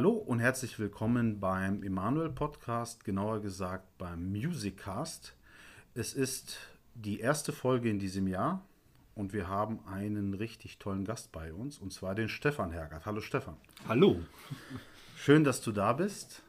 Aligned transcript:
Hallo 0.00 0.12
und 0.12 0.40
herzlich 0.40 0.78
willkommen 0.78 1.40
beim 1.40 1.82
Emanuel 1.82 2.30
Podcast, 2.30 3.04
genauer 3.04 3.42
gesagt 3.42 3.98
beim 3.98 4.32
Musiccast. 4.32 5.34
Es 5.92 6.14
ist 6.14 6.56
die 6.94 7.20
erste 7.20 7.52
Folge 7.52 7.90
in 7.90 7.98
diesem 7.98 8.26
Jahr 8.26 8.64
und 9.14 9.34
wir 9.34 9.48
haben 9.48 9.80
einen 9.86 10.32
richtig 10.32 10.78
tollen 10.78 11.04
Gast 11.04 11.32
bei 11.32 11.52
uns 11.52 11.76
und 11.76 11.92
zwar 11.92 12.14
den 12.14 12.30
Stefan 12.30 12.70
Hergert. 12.70 13.04
Hallo 13.04 13.20
Stefan. 13.20 13.58
Hallo. 13.88 14.22
Schön, 15.16 15.44
dass 15.44 15.60
du 15.60 15.70
da 15.70 15.92
bist. 15.92 16.40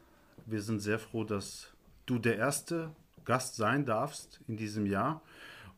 Wir 0.46 0.62
sind 0.62 0.80
sehr 0.80 0.98
froh, 0.98 1.24
dass 1.24 1.74
du 2.06 2.18
der 2.18 2.38
erste 2.38 2.90
Gast 3.26 3.56
sein 3.56 3.84
darfst 3.84 4.40
in 4.48 4.56
diesem 4.56 4.86
Jahr. 4.86 5.20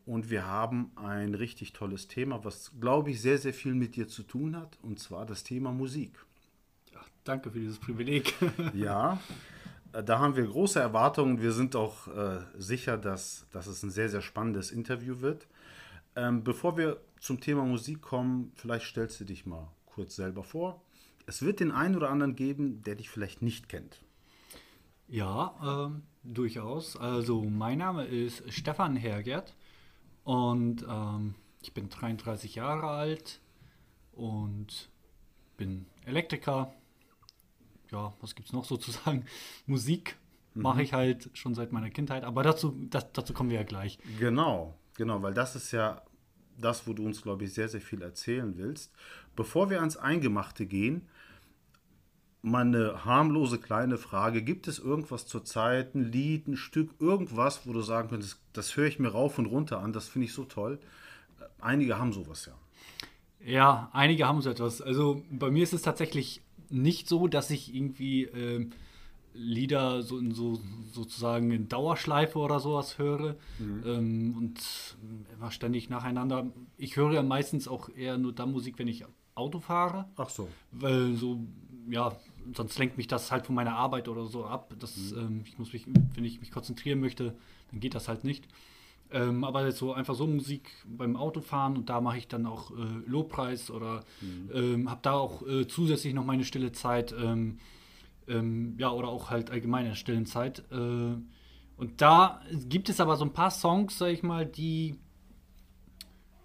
Und 0.07 0.31
wir 0.31 0.47
haben 0.47 0.93
ein 0.95 1.35
richtig 1.35 1.73
tolles 1.73 2.07
Thema, 2.07 2.45
was, 2.45 2.71
glaube 2.81 3.11
ich, 3.11 3.21
sehr, 3.21 3.39
sehr 3.39 3.53
viel 3.53 3.75
mit 3.75 3.97
dir 3.97 4.07
zu 4.07 4.23
tun 4.23 4.55
hat, 4.55 4.79
und 4.81 5.01
zwar 5.01 5.27
das 5.27 5.43
Thema 5.43 5.73
Musik. 5.73 6.25
Danke 7.25 7.51
für 7.51 7.59
dieses 7.59 7.79
Privileg. 7.79 8.35
ja, 8.75 9.19
äh, 9.95 10.05
da 10.05 10.19
haben 10.19 10.37
wir 10.37 10.47
große 10.47 10.79
Erwartungen. 10.79 11.41
Wir 11.41 11.53
sind 11.53 11.75
auch 11.75 12.07
äh, 12.09 12.41
sicher, 12.59 12.99
dass, 12.99 13.47
dass 13.51 13.67
es 13.67 13.83
ein 13.83 13.91
sehr, 13.91 14.11
sehr 14.11 14.21
spannendes 14.21 14.71
Interview 14.71 15.21
wird. 15.23 15.47
Ähm, 16.17 16.45
bevor 16.45 16.77
wir 16.77 17.01
zum 17.19 17.41
Thema 17.41 17.65
Musik 17.65 18.03
kommen, 18.03 18.53
vielleicht 18.57 18.87
stellst 18.87 19.19
du 19.21 19.25
dich 19.25 19.47
mal 19.47 19.69
kurz 19.87 20.17
selber 20.17 20.45
vor. 20.45 20.83
Es 21.27 21.41
wird 21.41 21.61
den 21.61 21.73
einen 21.73 21.97
oder 21.97 22.11
anderen 22.11 22.37
geben, 22.37 22.83
der 22.83 22.95
dich 22.97 23.09
vielleicht 23.09 23.41
nicht 23.41 23.71
kennt. 23.71 24.03
Ja, 25.09 25.87
ähm, 25.87 26.03
durchaus. 26.23 26.97
Also 26.99 27.43
mein 27.43 27.79
Name 27.79 28.05
ist 28.05 28.43
Stefan 28.53 28.97
Hergert 28.97 29.55
und 30.25 30.85
ähm, 30.87 31.37
ich 31.63 31.73
bin 31.73 31.89
33 31.89 32.55
Jahre 32.57 32.89
alt 32.89 33.41
und 34.13 34.91
bin 35.57 35.87
Elektriker, 36.05 36.73
ja, 37.91 38.13
was 38.21 38.35
gibt 38.35 38.49
es 38.49 38.53
noch 38.53 38.65
sozusagen? 38.65 39.25
Musik 39.67 40.17
mhm. 40.55 40.63
mache 40.63 40.83
ich 40.83 40.93
halt 40.93 41.31
schon 41.35 41.55
seit 41.55 41.73
meiner 41.73 41.91
Kindheit, 41.91 42.25
aber 42.25 42.43
dazu, 42.43 42.77
das, 42.91 43.13
dazu 43.13 43.33
kommen 43.33 43.51
wir 43.51 43.59
ja 43.59 43.65
gleich. 43.65 43.99
Genau, 44.19 44.79
genau, 44.97 45.23
weil 45.23 45.35
das 45.35 45.57
ist 45.57 45.73
ja 45.73 46.03
das, 46.59 46.87
wo 46.87 46.93
du 46.93 47.05
uns, 47.05 47.23
glaube 47.23 47.45
ich, 47.45 47.53
sehr, 47.53 47.69
sehr 47.69 47.81
viel 47.81 48.03
erzählen 48.03 48.57
willst. 48.57 48.93
Bevor 49.37 49.71
wir 49.71 49.81
ans 49.81 49.97
Eingemachte 49.97 50.67
gehen, 50.67 51.09
mal 52.45 52.61
eine 52.61 53.05
harmlose 53.05 53.59
kleine 53.59 53.97
Frage. 53.97 54.43
Gibt 54.43 54.69
es 54.69 54.79
irgendwas 54.79 55.27
zur 55.27 55.45
Zeit, 55.45 55.95
ein 55.95 56.13
Lied, 56.13 56.47
ein 56.47 56.57
Stück, 56.57 56.91
irgendwas, 57.01 57.67
wo 57.67 57.73
du 57.73 57.81
sagen 57.81 58.11
könntest, 58.11 58.39
das 58.53 58.77
höre 58.77 58.87
ich 58.87 58.99
mir 58.99 59.09
rauf 59.09 59.39
und 59.39 59.47
runter 59.47 59.81
an, 59.81 59.93
das 59.93 60.09
finde 60.09 60.27
ich 60.27 60.35
so 60.35 60.45
toll? 60.45 60.79
Einige 61.61 61.99
haben 61.99 62.13
sowas 62.13 62.47
ja. 62.47 62.53
Ja, 63.41 63.91
einige 63.93 64.27
haben 64.27 64.41
so 64.43 64.51
etwas. 64.51 64.81
Also 64.81 65.23
bei 65.31 65.51
mir 65.51 65.63
ist 65.63 65.73
es 65.73 65.83
tatsächlich 65.83 66.43
nicht 66.75 67.09
so, 67.09 67.29
dass 67.29 67.51
ich 67.51 67.75
irgendwie 67.75 68.25
äh, 68.25 68.69
Lieder 69.35 70.03
so 70.03 70.19
in 70.19 70.33
so 70.33 70.61
sozusagen 70.93 71.51
in 71.51 71.69
Dauerschleife 71.69 72.39
oder 72.39 72.61
sowas 72.61 72.99
höre 72.99 73.35
mhm. 73.59 73.83
ähm, 73.85 74.35
und 74.39 74.97
immer 75.35 75.51
ständig 75.51 75.91
nacheinander. 75.91 76.47
Ich 76.79 76.97
höre 76.97 77.13
ja 77.13 77.23
meistens 77.23 77.67
auch 77.67 77.89
eher 77.89 78.17
nur 78.17 78.33
dann 78.33 78.53
Musik, 78.53 78.79
wenn 78.79 78.87
ich 78.87 79.05
Auto 79.35 79.59
fahre. 79.59 80.09
Ach 80.17 80.29
so. 80.29 80.49
Weil 80.71 81.15
so, 81.15 81.41
ja, 81.89 82.17
sonst 82.55 82.79
lenkt 82.79 82.97
mich 82.97 83.09
das 83.09 83.33
halt 83.33 83.47
von 83.47 83.57
meiner 83.57 83.75
Arbeit 83.75 84.09
oder 84.09 84.27
so 84.27 84.45
ab. 84.45 84.73
Das, 84.79 84.97
mhm. 84.97 85.19
ähm, 85.19 85.43
ich 85.45 85.59
muss 85.59 85.73
mich, 85.73 85.87
wenn 86.15 86.25
ich 86.25 86.41
mich 86.41 86.53
konzentrieren 86.53 87.01
möchte, 87.01 87.35
dann 87.73 87.81
geht 87.81 87.97
das 87.97 88.07
halt 88.07 88.23
nicht. 88.23 88.47
Ähm, 89.11 89.45
aber 89.45 89.71
so 89.73 89.93
einfach 89.93 90.15
so 90.15 90.27
Musik 90.27 90.71
beim 90.87 91.17
Autofahren 91.17 91.77
und 91.77 91.89
da 91.89 92.01
mache 92.01 92.19
ich 92.19 92.27
dann 92.27 92.47
auch 92.47 92.71
äh, 92.73 92.75
Lobpreis 93.07 93.71
oder 93.71 94.05
mhm. 94.21 94.51
ähm, 94.53 94.91
habe 94.91 95.01
da 95.03 95.13
auch 95.13 95.47
äh, 95.47 95.69
zusätzlich 95.69 96.15
noch 96.15 96.25
meine 96.25 96.45
stille 96.45 96.73
Zeit, 96.73 97.15
ähm, 97.17 97.59
ähm 98.27 98.75
ja, 98.79 98.91
oder 98.91 99.09
auch 99.09 99.31
halt 99.31 99.51
allgemeine 99.51 99.95
stillen 99.95 100.27
Zeit. 100.27 100.65
Äh, 100.71 101.17
und 101.77 102.01
da 102.01 102.41
gibt 102.69 102.89
es 102.89 103.01
aber 103.01 103.17
so 103.17 103.25
ein 103.25 103.33
paar 103.33 103.51
Songs, 103.51 103.99
sag 103.99 104.09
ich 104.09 104.23
mal, 104.23 104.47
die 104.47 104.97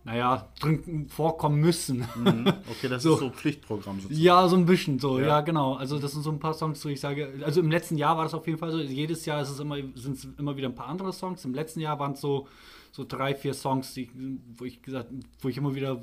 naja, 0.09 0.49
drin 0.59 1.07
vorkommen 1.07 1.59
müssen. 1.59 1.99
Mhm. 2.15 2.51
Okay, 2.69 2.87
das 2.89 3.03
so. 3.03 3.13
ist 3.13 3.19
so 3.19 3.29
Pflichtprogramm 3.29 3.99
sozusagen. 3.99 4.23
Ja, 4.23 4.47
so 4.47 4.55
ein 4.55 4.65
bisschen 4.65 4.97
so, 4.97 5.19
ja. 5.19 5.27
ja. 5.27 5.41
genau. 5.41 5.75
Also 5.75 5.99
das 5.99 6.13
sind 6.13 6.23
so 6.23 6.31
ein 6.31 6.39
paar 6.39 6.53
Songs, 6.53 6.83
wo 6.83 6.89
ich 6.89 6.99
sage, 6.99 7.31
also 7.43 7.59
im 7.59 7.69
letzten 7.69 7.95
Jahr 7.95 8.17
war 8.17 8.23
das 8.23 8.33
auf 8.33 8.47
jeden 8.47 8.57
Fall 8.57 8.71
so, 8.71 8.79
jedes 8.79 9.25
Jahr 9.25 9.41
ist 9.41 9.49
es 9.49 9.59
immer, 9.59 9.75
sind 9.95 10.17
es 10.17 10.27
immer 10.37 10.57
wieder 10.57 10.67
ein 10.69 10.75
paar 10.75 10.87
andere 10.87 11.13
Songs. 11.13 11.45
Im 11.45 11.53
letzten 11.53 11.79
Jahr 11.79 11.99
waren 11.99 12.13
es 12.13 12.21
so, 12.21 12.47
so 12.91 13.05
drei, 13.07 13.35
vier 13.35 13.53
Songs, 13.53 13.93
die, 13.93 14.09
wo 14.57 14.65
ich 14.65 14.81
gesagt, 14.81 15.09
wo 15.41 15.49
ich 15.49 15.57
immer 15.57 15.75
wieder, 15.75 16.01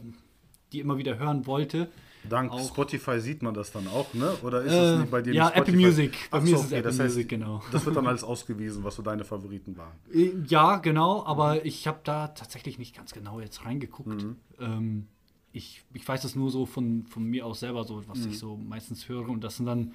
die 0.73 0.81
immer 0.81 0.99
wieder 0.99 1.19
hören 1.19 1.47
wollte. 1.47 1.89
Dank 2.29 2.53
auch. 2.53 2.69
Spotify 2.69 3.21
sieht 3.21 3.43
man 3.43 3.55
das 3.55 3.73
dann 3.73 3.87
auch, 3.89 4.13
ne? 4.15 4.33
Oder 4.43 4.63
ist 4.63 4.73
äh, 4.73 4.93
es 4.93 5.01
nicht 5.01 5.11
bei 5.11 5.23
dir 5.23 5.35
Ja, 5.35 5.51
Apple 5.51 5.77
Music. 5.77 6.13
Bei 6.31 6.39
Ach 6.39 6.43
mir 6.43 6.51
so, 6.51 6.57
ist 6.57 6.61
es 6.61 6.67
okay, 6.67 6.77
Apple 6.77 6.91
das 6.91 7.01
heißt, 7.01 7.15
Music, 7.15 7.29
genau. 7.29 7.63
Das 7.73 7.87
wird 7.87 7.97
dann 7.97 8.07
alles 8.09 8.25
ausgewiesen, 8.25 8.85
was 8.85 8.97
so 8.97 9.03
deine 9.03 9.25
Favoriten 9.25 9.77
waren. 9.77 9.93
Äh, 10.13 10.33
ja, 10.47 10.77
genau, 10.77 11.25
aber 11.25 11.65
ich 11.65 11.87
habe 11.87 12.01
da 12.05 12.29
tatsächlich 12.29 12.79
nicht 12.79 12.97
ganz 12.97 13.13
genau 13.13 13.41
jetzt 13.41 13.65
reingeguckt. 13.65 14.23
Mhm. 14.23 14.37
Ähm, 14.61 15.07
ich, 15.53 15.85
ich 15.95 16.07
weiß 16.07 16.23
das 16.23 16.37
nur 16.37 16.51
so 16.51 16.67
von, 16.67 17.07
von 17.07 17.25
mir 17.25 17.47
aus 17.47 17.61
selber, 17.61 17.85
so 17.85 18.03
was 18.07 18.19
mhm. 18.19 18.31
ich 18.31 18.39
so 18.39 18.57
meistens 18.57 19.09
höre. 19.09 19.29
Und 19.29 19.43
das 19.43 19.57
sind 19.57 19.67
dann 19.67 19.93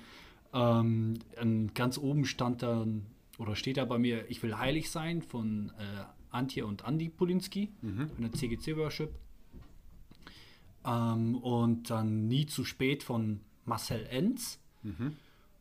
ähm, 0.54 1.20
an 1.38 1.72
ganz 1.74 1.98
oben 1.98 2.26
stand 2.26 2.64
dann, 2.64 3.06
oder 3.38 3.56
steht 3.56 3.78
da 3.78 3.86
bei 3.86 3.98
mir, 3.98 4.30
ich 4.30 4.42
will 4.44 4.58
heilig 4.58 4.90
sein 4.92 5.22
von 5.22 5.72
äh, 5.78 6.04
Antje 6.32 6.66
und 6.66 6.84
Andy 6.86 7.10
Polinski 7.10 7.70
mhm. 7.82 8.10
von 8.10 8.22
der 8.24 8.32
CGC 8.34 8.78
Worship. 8.78 9.12
Ähm, 10.86 11.36
und 11.36 11.90
dann 11.90 12.28
Nie 12.28 12.46
zu 12.46 12.66
spät 12.66 13.04
von 13.04 13.42
Marcel 13.66 14.06
Enz. 14.08 14.60
Mhm. 14.84 15.18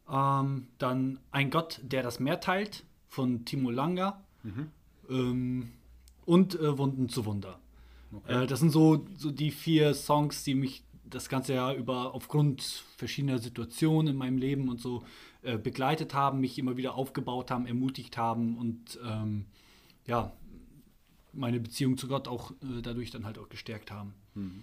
Ähm, 0.08 0.66
dann 0.78 1.20
Ein 1.30 1.50
Gott, 1.50 1.80
der 1.82 2.02
das 2.02 2.20
Meer 2.20 2.40
teilt 2.40 2.84
von 3.08 3.44
Timo 3.44 3.70
Langer. 3.70 4.22
Mhm. 4.42 4.70
Ähm, 5.08 5.72
und 6.24 6.54
äh, 6.54 6.78
Wunden 6.78 7.08
zu 7.08 7.24
Wunder. 7.24 7.58
Okay. 8.12 8.44
Äh, 8.44 8.46
das 8.46 8.60
sind 8.60 8.70
so, 8.70 9.06
so 9.16 9.30
die 9.30 9.50
vier 9.50 9.94
Songs, 9.94 10.44
die 10.44 10.54
mich 10.54 10.84
das 11.04 11.28
ganze 11.28 11.54
Jahr 11.54 11.74
über 11.74 12.14
aufgrund 12.14 12.62
verschiedener 12.96 13.38
Situationen 13.38 14.08
in 14.12 14.16
meinem 14.16 14.38
Leben 14.38 14.68
und 14.68 14.80
so 14.80 15.02
äh, 15.42 15.58
begleitet 15.58 16.14
haben, 16.14 16.40
mich 16.40 16.58
immer 16.58 16.76
wieder 16.76 16.94
aufgebaut 16.94 17.50
haben, 17.50 17.66
ermutigt 17.66 18.16
haben 18.16 18.56
und 18.56 18.98
ähm, 19.04 19.46
ja, 20.06 20.32
meine 21.32 21.60
Beziehung 21.60 21.96
zu 21.96 22.08
Gott 22.08 22.28
auch 22.28 22.52
äh, 22.62 22.82
dadurch 22.82 23.10
dann 23.10 23.24
halt 23.24 23.38
auch 23.38 23.48
gestärkt 23.48 23.90
haben. 23.90 24.14
Mhm. 24.34 24.62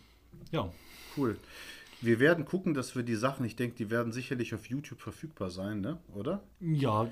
Ja. 0.51 0.71
Cool. 1.15 1.37
Wir 2.01 2.19
werden 2.19 2.45
gucken, 2.45 2.73
dass 2.73 2.95
wir 2.95 3.03
die 3.03 3.15
Sachen, 3.15 3.45
ich 3.45 3.55
denke, 3.55 3.75
die 3.75 3.89
werden 3.89 4.11
sicherlich 4.11 4.53
auf 4.53 4.67
YouTube 4.67 5.01
verfügbar 5.01 5.49
sein, 5.49 5.81
ne? 5.81 5.97
oder? 6.13 6.43
Ja. 6.59 7.09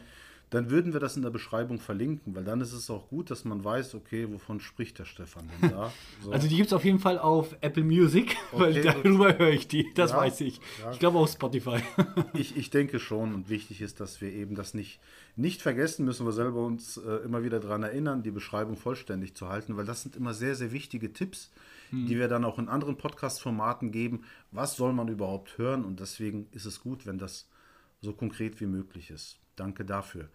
Dann 0.52 0.70
würden 0.70 0.94
wir 0.94 1.00
das 1.00 1.18
in 1.18 1.24
der 1.24 1.32
Beschreibung 1.32 1.80
verlinken, 1.80 2.36
weil 2.36 2.44
dann 2.44 2.62
ist 2.62 2.72
es 2.72 2.90
auch 2.90 3.10
gut, 3.10 3.32
dass 3.32 3.46
man 3.46 3.64
weiß, 3.64 3.96
okay, 3.96 4.32
wovon 4.32 4.60
spricht 4.60 5.00
der 5.00 5.06
Stefan 5.06 5.50
denn 5.62 5.72
da? 5.72 5.92
So. 6.24 6.32
Also 6.32 6.48
die 6.48 6.56
gibt 6.56 6.68
es 6.68 6.74
auf 6.74 6.86
jeden 6.86 7.00
Fall 7.00 7.20
auf 7.20 7.56
Apple 7.62 7.84
Music, 7.84 8.38
okay, 8.52 8.62
weil 8.62 8.82
darüber 8.82 9.38
höre 9.38 9.50
ich 9.50 9.68
die, 9.68 9.92
das 9.96 10.12
ja, 10.12 10.18
weiß 10.18 10.42
ich. 10.42 10.62
Ja. 10.82 10.92
Ich 10.92 11.00
glaube 11.00 11.18
auf 11.18 11.32
Spotify. 11.32 11.80
ich, 12.34 12.56
ich 12.56 12.70
denke 12.70 13.00
schon 13.00 13.34
und 13.34 13.50
wichtig 13.50 13.82
ist, 13.82 14.00
dass 14.00 14.22
wir 14.22 14.32
eben 14.32 14.56
das 14.56 14.74
nicht, 14.76 15.00
nicht 15.36 15.62
vergessen, 15.62 16.06
müssen 16.06 16.26
wir 16.26 16.32
selber 16.32 16.64
uns 16.64 16.98
äh, 16.98 17.26
immer 17.26 17.44
wieder 17.44 17.60
daran 17.60 17.84
erinnern, 17.84 18.22
die 18.22 18.32
Beschreibung 18.32 18.78
vollständig 18.78 19.36
zu 19.36 19.50
halten, 19.50 19.78
weil 19.78 19.86
das 19.86 20.04
sind 20.04 20.16
immer 20.16 20.34
sehr, 20.34 20.56
sehr 20.56 20.72
wichtige 20.72 21.12
Tipps, 21.12 21.52
hm. 21.90 22.08
die 22.08 22.18
wir 22.18 22.28
dann 22.28 22.46
auch 22.46 22.60
in 22.60 22.70
anderen 22.70 22.98
Podcast-Formaten 22.98 23.92
geben. 23.92 24.24
Was 24.52 24.76
soll 24.76 24.94
man 24.94 25.08
überhaupt 25.08 25.58
hören? 25.58 25.86
Und 25.86 26.00
deswegen 26.00 26.48
ist 26.52 26.66
es 26.66 26.82
gut, 26.82 27.06
wenn 27.06 27.18
das 27.18 27.50
so 28.02 28.14
konkret 28.14 28.60
wie 28.62 28.66
möglich 28.66 29.10
ist. 29.10 29.40
Danke 29.56 29.86
dafür. 29.86 30.30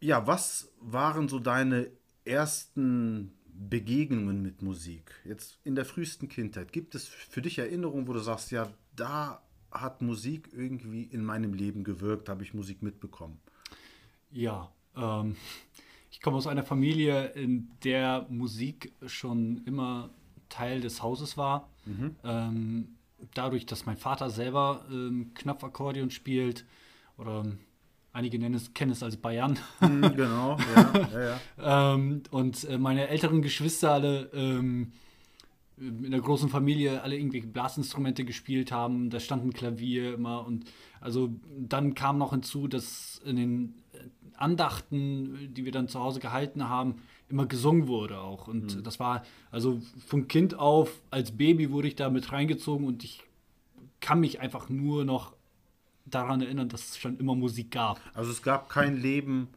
Ja, 0.00 0.26
was 0.26 0.70
waren 0.80 1.28
so 1.28 1.38
deine 1.38 1.88
ersten 2.24 3.32
Begegnungen 3.46 4.42
mit 4.42 4.62
Musik? 4.62 5.14
Jetzt 5.24 5.58
in 5.64 5.74
der 5.74 5.84
frühesten 5.84 6.28
Kindheit. 6.28 6.72
Gibt 6.72 6.94
es 6.94 7.06
für 7.06 7.40
dich 7.40 7.58
Erinnerungen, 7.58 8.06
wo 8.06 8.12
du 8.12 8.20
sagst, 8.20 8.50
ja, 8.50 8.70
da 8.96 9.42
hat 9.70 10.02
Musik 10.02 10.50
irgendwie 10.52 11.02
in 11.02 11.24
meinem 11.24 11.52
Leben 11.52 11.84
gewirkt, 11.84 12.28
habe 12.28 12.42
ich 12.42 12.54
Musik 12.54 12.82
mitbekommen? 12.82 13.40
Ja, 14.30 14.72
ähm, 14.96 15.36
ich 16.14 16.20
komme 16.20 16.36
aus 16.36 16.46
einer 16.46 16.62
Familie, 16.62 17.32
in 17.34 17.68
der 17.82 18.24
Musik 18.30 18.92
schon 19.04 19.62
immer 19.66 20.10
Teil 20.48 20.80
des 20.80 21.02
Hauses 21.02 21.36
war. 21.36 21.68
Mhm. 21.86 22.14
Ähm, 22.22 22.88
dadurch, 23.34 23.66
dass 23.66 23.84
mein 23.84 23.96
Vater 23.96 24.30
selber 24.30 24.84
ähm, 24.92 25.32
Knopfakkordeon 25.34 26.10
spielt 26.10 26.64
oder 27.18 27.44
einige 28.12 28.38
nennen 28.38 28.54
es, 28.54 28.72
kennen 28.74 28.92
es 28.92 29.02
als 29.02 29.16
Bayern. 29.16 29.58
Mhm, 29.80 30.14
genau, 30.14 30.56
ja, 30.76 31.08
ja, 31.12 31.38
ja. 31.58 31.94
ähm, 31.94 32.22
und 32.30 32.62
äh, 32.62 32.78
meine 32.78 33.08
älteren 33.08 33.42
Geschwister 33.42 33.90
alle 33.94 34.30
ähm, 34.32 34.92
in 35.76 36.12
der 36.12 36.20
großen 36.20 36.48
Familie 36.48 37.02
alle 37.02 37.16
irgendwelche 37.16 37.48
Blasinstrumente 37.48 38.24
gespielt 38.24 38.70
haben. 38.70 39.10
Da 39.10 39.18
stand 39.18 39.44
ein 39.44 39.52
Klavier 39.52 40.14
immer 40.14 40.46
und 40.46 40.70
also 41.00 41.34
dann 41.58 41.96
kam 41.96 42.18
noch 42.18 42.30
hinzu, 42.30 42.68
dass 42.68 43.20
in 43.24 43.34
den 43.34 43.74
Andachten, 44.36 45.52
die 45.54 45.64
wir 45.64 45.72
dann 45.72 45.88
zu 45.88 46.00
Hause 46.00 46.20
gehalten 46.20 46.68
haben, 46.68 46.96
immer 47.28 47.46
gesungen 47.46 47.88
wurde 47.88 48.18
auch. 48.20 48.48
Und 48.48 48.76
mhm. 48.76 48.82
das 48.82 49.00
war, 49.00 49.24
also 49.50 49.80
von 50.06 50.28
Kind 50.28 50.58
auf, 50.58 51.00
als 51.10 51.32
Baby 51.32 51.70
wurde 51.70 51.88
ich 51.88 51.96
da 51.96 52.10
mit 52.10 52.32
reingezogen 52.32 52.86
und 52.86 53.04
ich 53.04 53.22
kann 54.00 54.20
mich 54.20 54.40
einfach 54.40 54.68
nur 54.68 55.04
noch 55.04 55.32
daran 56.04 56.40
erinnern, 56.42 56.68
dass 56.68 56.90
es 56.90 56.98
schon 56.98 57.18
immer 57.18 57.34
Musik 57.34 57.70
gab. 57.70 58.00
Also 58.12 58.30
es 58.30 58.42
gab 58.42 58.68
kein 58.68 58.96
Leben 58.96 59.48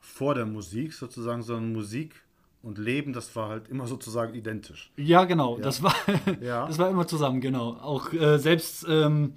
vor 0.00 0.34
der 0.34 0.46
Musik 0.46 0.92
sozusagen, 0.92 1.42
sondern 1.42 1.72
Musik 1.72 2.14
und 2.62 2.78
Leben, 2.78 3.12
das 3.12 3.34
war 3.36 3.48
halt 3.48 3.68
immer 3.68 3.86
sozusagen 3.86 4.34
identisch. 4.34 4.90
Ja, 4.96 5.24
genau. 5.24 5.56
Ja. 5.56 5.62
Das, 5.62 5.82
war, 5.82 5.94
ja. 6.40 6.66
das 6.66 6.78
war 6.78 6.90
immer 6.90 7.06
zusammen, 7.06 7.40
genau. 7.40 7.74
Auch 7.74 8.12
äh, 8.12 8.38
selbst, 8.38 8.84
ähm, 8.88 9.34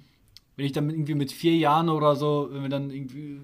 wenn 0.56 0.66
ich 0.66 0.72
dann 0.72 0.90
irgendwie 0.90 1.14
mit 1.14 1.30
vier 1.30 1.56
Jahren 1.56 1.88
oder 1.88 2.16
so, 2.16 2.48
wenn 2.50 2.62
wir 2.62 2.68
dann 2.68 2.90
irgendwie 2.90 3.40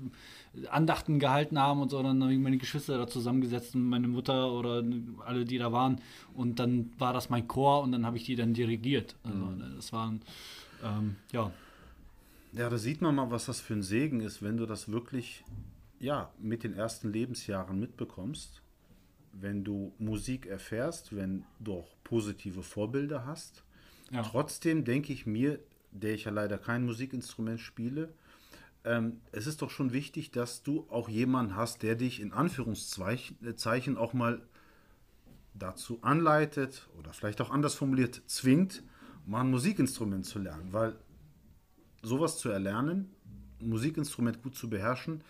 Andachten 0.70 1.18
gehalten 1.18 1.58
haben 1.58 1.80
und 1.80 1.90
so, 1.90 2.02
dann 2.02 2.22
habe 2.22 2.32
ich 2.32 2.38
meine 2.38 2.58
Geschwister 2.58 2.98
da 2.98 3.06
zusammengesetzt 3.06 3.74
und 3.74 3.82
meine 3.82 4.08
Mutter 4.08 4.50
oder 4.52 4.82
alle, 5.24 5.44
die 5.44 5.58
da 5.58 5.72
waren. 5.72 6.00
Und 6.34 6.58
dann 6.58 6.90
war 6.98 7.12
das 7.12 7.30
mein 7.30 7.46
Chor 7.46 7.82
und 7.82 7.92
dann 7.92 8.06
habe 8.06 8.16
ich 8.16 8.24
die 8.24 8.36
dann 8.36 8.54
dirigiert. 8.54 9.16
Also 9.22 9.38
mhm. 9.38 9.76
das 9.76 9.92
waren, 9.92 10.22
ähm, 10.82 11.16
ja. 11.32 11.50
Ja, 12.52 12.70
da 12.70 12.78
sieht 12.78 13.02
man 13.02 13.14
mal, 13.14 13.30
was 13.30 13.46
das 13.46 13.60
für 13.60 13.74
ein 13.74 13.82
Segen 13.82 14.20
ist, 14.20 14.42
wenn 14.42 14.56
du 14.56 14.66
das 14.66 14.90
wirklich 14.90 15.44
ja, 16.00 16.30
mit 16.38 16.64
den 16.64 16.74
ersten 16.74 17.12
Lebensjahren 17.12 17.78
mitbekommst, 17.78 18.62
wenn 19.32 19.64
du 19.64 19.92
Musik 19.98 20.46
erfährst, 20.46 21.14
wenn 21.14 21.44
du 21.60 21.74
auch 21.74 21.96
positive 22.04 22.62
Vorbilder 22.62 23.26
hast. 23.26 23.62
Ja. 24.10 24.22
Trotzdem 24.22 24.84
denke 24.84 25.12
ich 25.12 25.26
mir, 25.26 25.58
der 25.90 26.14
ich 26.14 26.24
ja 26.24 26.30
leider 26.30 26.58
kein 26.58 26.84
Musikinstrument 26.84 27.60
spiele, 27.60 28.12
ähm, 28.86 29.20
es 29.32 29.46
ist 29.46 29.60
doch 29.60 29.70
schon 29.70 29.92
wichtig, 29.92 30.30
dass 30.30 30.62
du 30.62 30.86
auch 30.88 31.08
jemanden 31.08 31.56
hast, 31.56 31.82
der 31.82 31.96
dich 31.96 32.20
in 32.20 32.32
Anführungszeichen 32.32 33.96
auch 33.96 34.12
mal 34.12 34.40
dazu 35.54 35.98
anleitet 36.02 36.88
oder 36.96 37.12
vielleicht 37.12 37.40
auch 37.40 37.50
anders 37.50 37.74
formuliert 37.74 38.22
zwingt, 38.26 38.82
mal 39.26 39.40
ein 39.40 39.50
Musikinstrument 39.50 40.24
zu 40.24 40.38
lernen, 40.38 40.72
weil 40.72 40.96
sowas 42.02 42.38
zu 42.38 42.48
erlernen, 42.48 43.10
ein 43.60 43.68
Musikinstrument 43.70 44.42
gut 44.42 44.54
zu 44.54 44.70
beherrschen, 44.70 45.22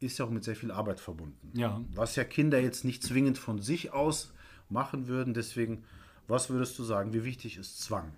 ist 0.00 0.18
ja 0.18 0.26
auch 0.26 0.30
mit 0.30 0.44
sehr 0.44 0.56
viel 0.56 0.70
Arbeit 0.70 1.00
verbunden. 1.00 1.50
Ja. 1.54 1.80
Was 1.94 2.14
ja 2.14 2.24
Kinder 2.24 2.60
jetzt 2.60 2.84
nicht 2.84 3.02
zwingend 3.02 3.38
von 3.38 3.60
sich 3.60 3.92
aus 3.92 4.32
machen 4.68 5.08
würden. 5.08 5.34
Deswegen, 5.34 5.84
was 6.26 6.50
würdest 6.50 6.78
du 6.78 6.84
sagen, 6.84 7.12
wie 7.14 7.24
wichtig 7.24 7.56
ist 7.56 7.80
Zwang? 7.80 8.12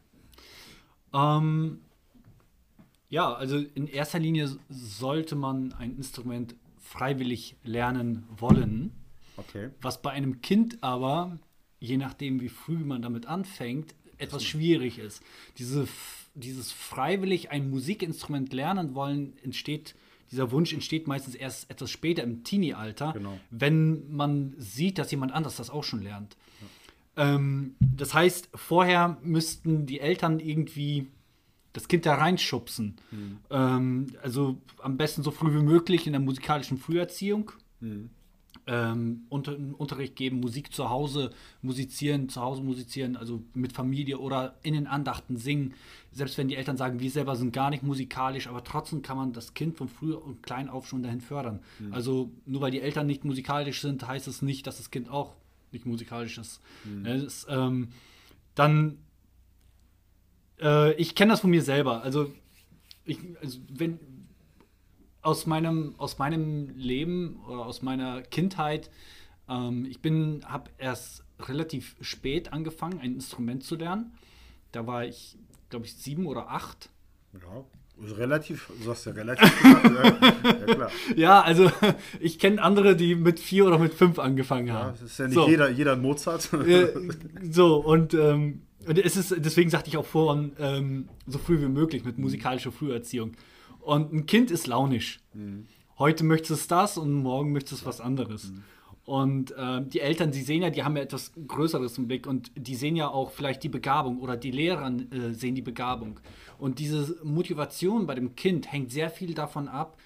Ähm, 1.12 1.81
ja, 3.11 3.35
also 3.35 3.59
in 3.59 3.87
erster 3.87 4.19
Linie 4.19 4.49
sollte 4.69 5.35
man 5.35 5.73
ein 5.75 5.97
Instrument 5.97 6.55
freiwillig 6.79 7.57
lernen 7.65 8.27
wollen. 8.31 8.93
Okay. 9.37 9.71
Was 9.83 10.01
bei 10.01 10.11
einem 10.11 10.41
Kind 10.41 10.83
aber, 10.83 11.39
je 11.79 11.97
nachdem 11.97 12.41
wie 12.41 12.49
früh 12.49 12.79
man 12.79 13.03
damit 13.03 13.27
anfängt, 13.27 13.95
etwas 14.19 14.45
schwierig 14.45 14.99
ist. 14.99 15.23
Diese, 15.59 15.89
dieses 16.35 16.73
freiwillig 16.73 17.51
ein 17.51 17.71
Musikinstrument 17.71 18.53
lernen 18.53 18.95
wollen 18.95 19.37
entsteht 19.43 19.95
dieser 20.31 20.53
Wunsch 20.53 20.73
entsteht 20.73 21.09
meistens 21.09 21.35
erst 21.35 21.69
etwas 21.71 21.91
später 21.91 22.23
im 22.23 22.45
Teenie-Alter, 22.45 23.12
genau. 23.15 23.39
wenn 23.51 24.15
man 24.15 24.55
sieht, 24.59 24.99
dass 24.99 25.11
jemand 25.11 25.33
anders 25.33 25.57
das 25.57 25.71
auch 25.71 25.83
schon 25.83 26.03
lernt. 26.03 26.37
Ja. 27.17 27.35
Ähm, 27.35 27.75
das 27.81 28.15
heißt, 28.15 28.49
vorher 28.55 29.19
müssten 29.23 29.87
die 29.87 29.99
Eltern 29.99 30.39
irgendwie 30.39 31.09
das 31.72 31.88
Kind 31.88 32.06
da 32.06 32.14
reinschubsen. 32.14 32.96
Mhm. 33.11 33.38
Ähm, 33.50 34.06
also 34.22 34.58
am 34.82 34.96
besten 34.96 35.22
so 35.22 35.31
früh 35.31 35.55
wie 35.55 35.62
möglich 35.62 36.06
in 36.06 36.12
der 36.12 36.20
musikalischen 36.20 36.78
Früherziehung. 36.78 37.52
Mhm 37.81 38.11
ähm, 38.70 39.25
unter, 39.28 39.56
Unterricht 39.78 40.17
geben, 40.17 40.40
Musik 40.40 40.72
zu 40.72 40.90
Hause 40.90 41.32
musizieren, 41.61 42.28
zu 42.28 42.40
Hause 42.40 42.62
musizieren, 42.62 43.17
also 43.17 43.43
mit 43.52 43.72
Familie 43.72 44.19
oder 44.19 44.56
in 44.62 44.75
den 44.75 44.87
Andachten 44.87 45.37
singen. 45.37 45.75
Selbst 46.12 46.38
wenn 46.38 46.49
die 46.49 46.56
Eltern 46.56 46.76
sagen, 46.76 47.00
wir 47.00 47.11
selber 47.11 47.34
sind 47.34 47.52
gar 47.52 47.70
nicht 47.70 47.82
musikalisch, 47.82 48.46
aber 48.46 48.62
trotzdem 48.62 49.02
kann 49.02 49.16
man 49.16 49.32
das 49.32 49.55
Kind 49.55 49.76
von 49.76 49.88
früh 49.88 50.12
und 50.12 50.43
klein 50.43 50.69
auf 50.69 50.87
schon 50.87 51.02
dahin 51.02 51.20
fördern. 51.20 51.61
Mhm. 51.81 51.93
Also 51.93 52.31
nur 52.46 52.61
weil 52.61 52.70
die 52.70 52.81
Eltern 52.81 53.06
nicht 53.06 53.25
musikalisch 53.25 53.81
sind, 53.81 54.06
heißt 54.06 54.28
es 54.28 54.40
nicht, 54.40 54.66
dass 54.66 54.76
das 54.76 54.90
Kind 54.90 55.11
auch 55.11 55.34
nicht 55.73 55.87
musikalisch 55.87 56.38
ist. 56.38 56.61
Mhm. 56.84 57.05
Das, 57.05 57.46
ähm, 57.49 57.88
dann, 58.55 58.99
äh, 60.61 60.93
ich 60.95 61.15
kenne 61.15 61.33
das 61.33 61.41
von 61.41 61.51
mir 61.51 61.62
selber. 61.62 62.03
Also, 62.03 62.33
ich, 63.05 63.19
also 63.41 63.59
wenn, 63.69 63.99
aus 65.23 65.47
meinem, 65.47 65.95
aus 65.99 66.19
meinem 66.19 66.71
Leben 66.77 67.43
oder 67.47 67.67
aus 67.67 67.83
meiner 67.83 68.23
Kindheit, 68.23 68.91
ähm, 69.49 69.85
ich 69.85 70.01
bin, 70.01 70.45
habe 70.47 70.71
erst 70.79 71.25
relativ 71.41 71.97
spät 72.01 72.53
angefangen, 72.53 73.01
ein 73.01 73.15
Instrument 73.15 73.65
zu 73.65 73.77
lernen. 73.77 74.12
Da 74.73 74.87
war 74.87 75.05
ich, 75.05 75.37
glaube 75.69 75.87
ich, 75.87 75.97
sieben 75.97 76.27
oder 76.27 76.51
acht. 76.51 76.91
Ja, 77.33 77.65
relativ, 78.17 78.70
du 78.79 78.85
sagst 78.85 79.06
ja 79.06 79.12
relativ 79.12 79.62
gesagt, 79.62 80.23
ja, 80.44 80.75
klar. 80.75 80.91
Ja, 81.17 81.41
also 81.41 81.70
ich 82.20 82.38
kenne 82.38 82.62
andere, 82.62 82.97
die 82.97 83.14
mit 83.14 83.41
vier 83.41 83.67
oder 83.67 83.79
mit 83.79 83.94
fünf 83.94 84.19
angefangen 84.19 84.73
haben. 84.73 84.87
Ja, 84.87 84.93
das 84.93 85.02
ist 85.02 85.19
ja 85.19 85.26
nicht 85.26 85.35
so. 85.35 85.49
jeder, 85.49 85.70
jeder 85.70 85.97
Mozart. 85.97 86.49
Äh, 86.67 86.88
so, 87.50 87.76
und, 87.76 88.14
ähm, 88.14 88.62
und 88.87 88.99
es 88.99 89.17
ist, 89.17 89.35
deswegen 89.38 89.70
sagte 89.70 89.88
ich 89.88 89.97
auch 89.97 90.06
vorhin, 90.06 90.52
ähm, 90.58 91.08
so 91.26 91.38
früh 91.38 91.61
wie 91.61 91.69
möglich 91.69 92.05
mit 92.05 92.19
musikalischer 92.19 92.73
Früherziehung. 92.73 93.32
Und 93.81 94.12
ein 94.12 94.26
Kind 94.26 94.50
ist 94.50 94.67
launisch. 94.67 95.20
Mhm. 95.32 95.67
Heute 95.99 96.25
möchte 96.25 96.55
es 96.55 96.69
das 96.69 96.97
und 96.97 97.12
morgen 97.12 97.52
möchte 97.52 97.75
es 97.75 97.85
was 97.85 98.00
anderes. 98.00 98.50
Mhm. 98.50 98.62
Und 99.11 99.51
äh, 99.57 99.83
die 99.85 99.99
Eltern, 99.99 100.31
die 100.31 100.43
sehen 100.43 100.62
ja, 100.62 100.71
die 100.71 100.85
haben 100.85 100.97
ja 100.97 101.03
etwas 101.03 101.33
Größeres 101.49 101.99
im 101.99 102.07
Blick 102.07 102.29
und 102.29 102.53
die 102.55 102.77
sehen 102.77 102.95
ja 102.95 103.09
auch 103.09 103.33
vielleicht 103.33 103.65
die 103.65 103.69
Begabung 103.69 104.21
oder 104.21 104.37
die 104.37 104.53
Lehrer 104.53 104.89
äh, 104.89 105.33
sehen 105.33 105.57
die 105.57 105.62
Begabung. 105.62 106.21
Und 106.59 106.79
diese 106.79 107.19
Motivation 107.25 108.07
bei 108.07 108.15
dem 108.15 108.37
Kind 108.37 108.71
hängt 108.71 108.93
sehr 108.93 109.11
viel 109.11 109.35
davon 109.35 109.67
ab, 109.67 109.99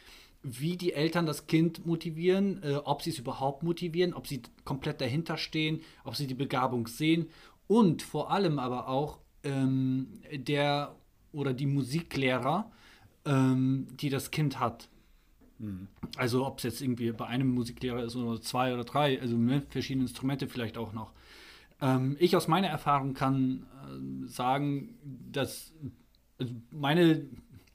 wie 0.42 0.78
die 0.78 0.94
Eltern 0.94 1.26
das 1.26 1.46
Kind 1.46 1.84
motivieren, 1.84 2.62
äh, 2.62 2.76
ob 2.76 3.02
sie 3.02 3.10
es 3.10 3.18
überhaupt 3.18 3.62
motivieren, 3.62 4.14
ob 4.14 4.26
sie 4.26 4.40
komplett 4.64 5.02
dahinter 5.02 5.36
stehen, 5.36 5.82
ob 6.04 6.16
sie 6.16 6.26
die 6.26 6.32
Begabung 6.32 6.86
sehen 6.86 7.26
und 7.66 8.00
vor 8.00 8.30
allem 8.30 8.58
aber 8.58 8.88
auch 8.88 9.18
ähm, 9.42 10.22
der 10.32 10.94
oder 11.30 11.52
die 11.52 11.66
Musiklehrer, 11.66 12.72
ähm, 13.26 13.86
die 14.00 14.08
das 14.08 14.30
Kind 14.30 14.60
hat. 14.60 14.88
Mhm. 15.58 15.88
Also 16.16 16.46
ob 16.46 16.58
es 16.58 16.64
jetzt 16.64 16.80
irgendwie 16.80 17.12
bei 17.12 17.26
einem 17.26 17.48
Musiklehrer 17.48 18.02
ist 18.02 18.16
oder 18.16 18.40
zwei 18.40 18.74
oder 18.74 18.84
drei, 18.84 19.20
also 19.20 19.36
mit 19.36 19.72
verschiedenen 19.72 20.06
Instrumente 20.06 20.48
vielleicht 20.48 20.76
auch 20.78 20.92
noch. 20.92 21.12
Ähm, 21.80 22.16
ich 22.18 22.36
aus 22.36 22.48
meiner 22.48 22.68
Erfahrung 22.68 23.14
kann 23.14 23.66
äh, 23.86 24.28
sagen, 24.28 24.94
dass 25.30 25.72
also 26.38 26.52
meine 26.70 27.26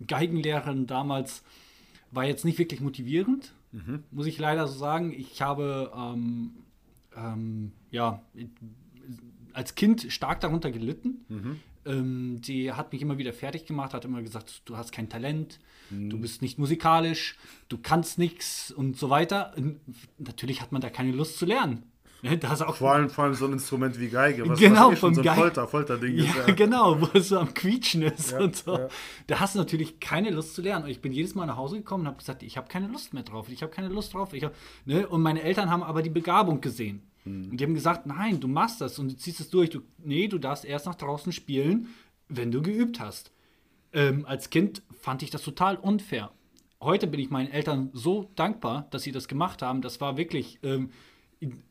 Geigenlehrerin 0.06 0.88
damals 0.88 1.44
war 2.12 2.26
jetzt 2.26 2.46
nicht 2.46 2.58
wirklich 2.58 2.82
motivierend, 2.82 3.54
mhm. 3.72 4.04
muss 4.12 4.26
ich 4.26 4.38
leider 4.40 4.68
so 4.68 4.78
sagen. 4.78 5.14
Ich 5.14 5.42
habe 5.42 5.92
ähm, 5.96 6.52
ähm, 7.16 7.72
ja 7.92 8.22
als 9.54 9.76
Kind 9.76 10.08
stark 10.10 10.40
darunter 10.40 10.72
gelitten. 10.72 11.26
Mhm. 11.28 11.60
Ähm, 11.86 12.42
die 12.42 12.72
hat 12.72 12.92
mich 12.92 13.02
immer 13.02 13.18
wieder 13.18 13.34
fertig 13.34 13.66
gemacht, 13.66 13.94
hat 13.94 14.06
immer 14.06 14.22
gesagt, 14.22 14.64
du 14.66 14.78
hast 14.78 14.92
kein 14.92 15.10
Talent, 15.10 15.60
mhm. 15.90 16.10
du 16.10 16.20
bist 16.20 16.42
nicht 16.42 16.60
musikalisch, 16.60 17.38
du 17.70 17.78
kannst 17.78 18.18
nichts 18.20 18.72
und 18.72 18.98
so 18.98 19.10
weiter. 19.10 19.54
Und 19.58 19.80
natürlich 20.18 20.62
hat 20.62 20.72
man 20.72 20.82
da 20.82 20.90
keine 20.90 21.12
Lust 21.12 21.38
zu 21.38 21.46
lernen. 21.46 21.84
Ja, 22.22 22.56
vor, 22.74 22.92
allem, 22.92 23.10
vor 23.10 23.24
allem 23.24 23.34
so 23.34 23.46
ein 23.46 23.54
Instrument 23.54 24.00
wie 24.00 24.10
Geige, 24.10 24.48
was, 24.48 24.60
genau, 24.60 24.92
was 24.92 25.00
vom 25.00 25.14
so 25.14 25.22
ein 25.22 25.36
Folter, 25.36 25.68
Folterding 25.68 26.18
ja, 26.18 26.24
ist. 26.26 26.36
Ja. 26.36 26.54
Genau, 26.54 27.00
wo 27.02 27.08
es 27.14 27.30
so 27.30 27.40
am 27.40 27.54
Quietschen 27.54 28.02
ist 28.02 28.32
ja, 28.32 28.40
und 28.40 28.56
so. 28.58 28.78
Ja. 28.78 28.88
Da 29.28 29.40
hast 29.40 29.56
du 29.56 29.60
natürlich 29.60 30.00
keine 30.00 30.30
Lust 30.32 30.54
zu 30.54 30.62
lernen. 30.62 30.86
Und 30.86 30.92
ich 30.92 31.02
bin 31.02 31.14
jedes 31.14 31.36
Mal 31.36 31.46
nach 31.46 31.58
Hause 31.58 31.78
gekommen 31.78 32.02
und 32.04 32.08
habe 32.08 32.18
gesagt, 32.18 32.44
ich 32.44 32.58
habe 32.58 32.68
keine 32.68 32.88
Lust 32.88 33.14
mehr 33.14 33.24
drauf. 33.24 33.48
Ich 33.50 33.62
habe 33.62 33.72
keine 33.72 33.88
Lust 33.88 34.14
drauf. 34.14 34.34
Hab, 34.34 34.54
ne? 34.86 35.08
Und 35.08 35.22
meine 35.22 35.42
Eltern 35.44 35.70
haben 35.70 35.84
aber 35.84 36.02
die 36.02 36.10
Begabung 36.10 36.60
gesehen. 36.60 37.09
Mhm. 37.30 37.52
Und 37.52 37.58
die 37.60 37.64
haben 37.64 37.74
gesagt, 37.74 38.06
nein, 38.06 38.40
du 38.40 38.48
machst 38.48 38.82
das 38.82 39.00
und 39.00 39.12
du 39.12 39.16
ziehst 39.18 39.40
es 39.40 39.50
durch. 39.50 39.70
Du, 39.70 39.82
nee, 39.98 40.28
du 40.28 40.38
darfst 40.38 40.66
erst 40.66 40.86
nach 40.86 40.96
draußen 40.96 41.32
spielen, 41.32 41.88
wenn 42.28 42.52
du 42.52 42.62
geübt 42.62 43.00
hast. 43.00 43.32
Ähm, 43.94 44.26
als 44.26 44.50
Kind 44.50 44.84
fand 44.92 45.24
ich 45.24 45.30
das 45.30 45.42
total 45.42 45.78
unfair. 45.78 46.32
Heute 46.82 47.08
bin 47.08 47.20
ich 47.20 47.30
meinen 47.30 47.52
Eltern 47.52 47.90
so 47.94 48.32
dankbar, 48.36 48.88
dass 48.92 49.04
sie 49.04 49.12
das 49.12 49.28
gemacht 49.28 49.62
haben. 49.62 49.82
Das 49.82 50.00
war 50.00 50.18
wirklich, 50.18 50.60
ähm, 50.64 50.92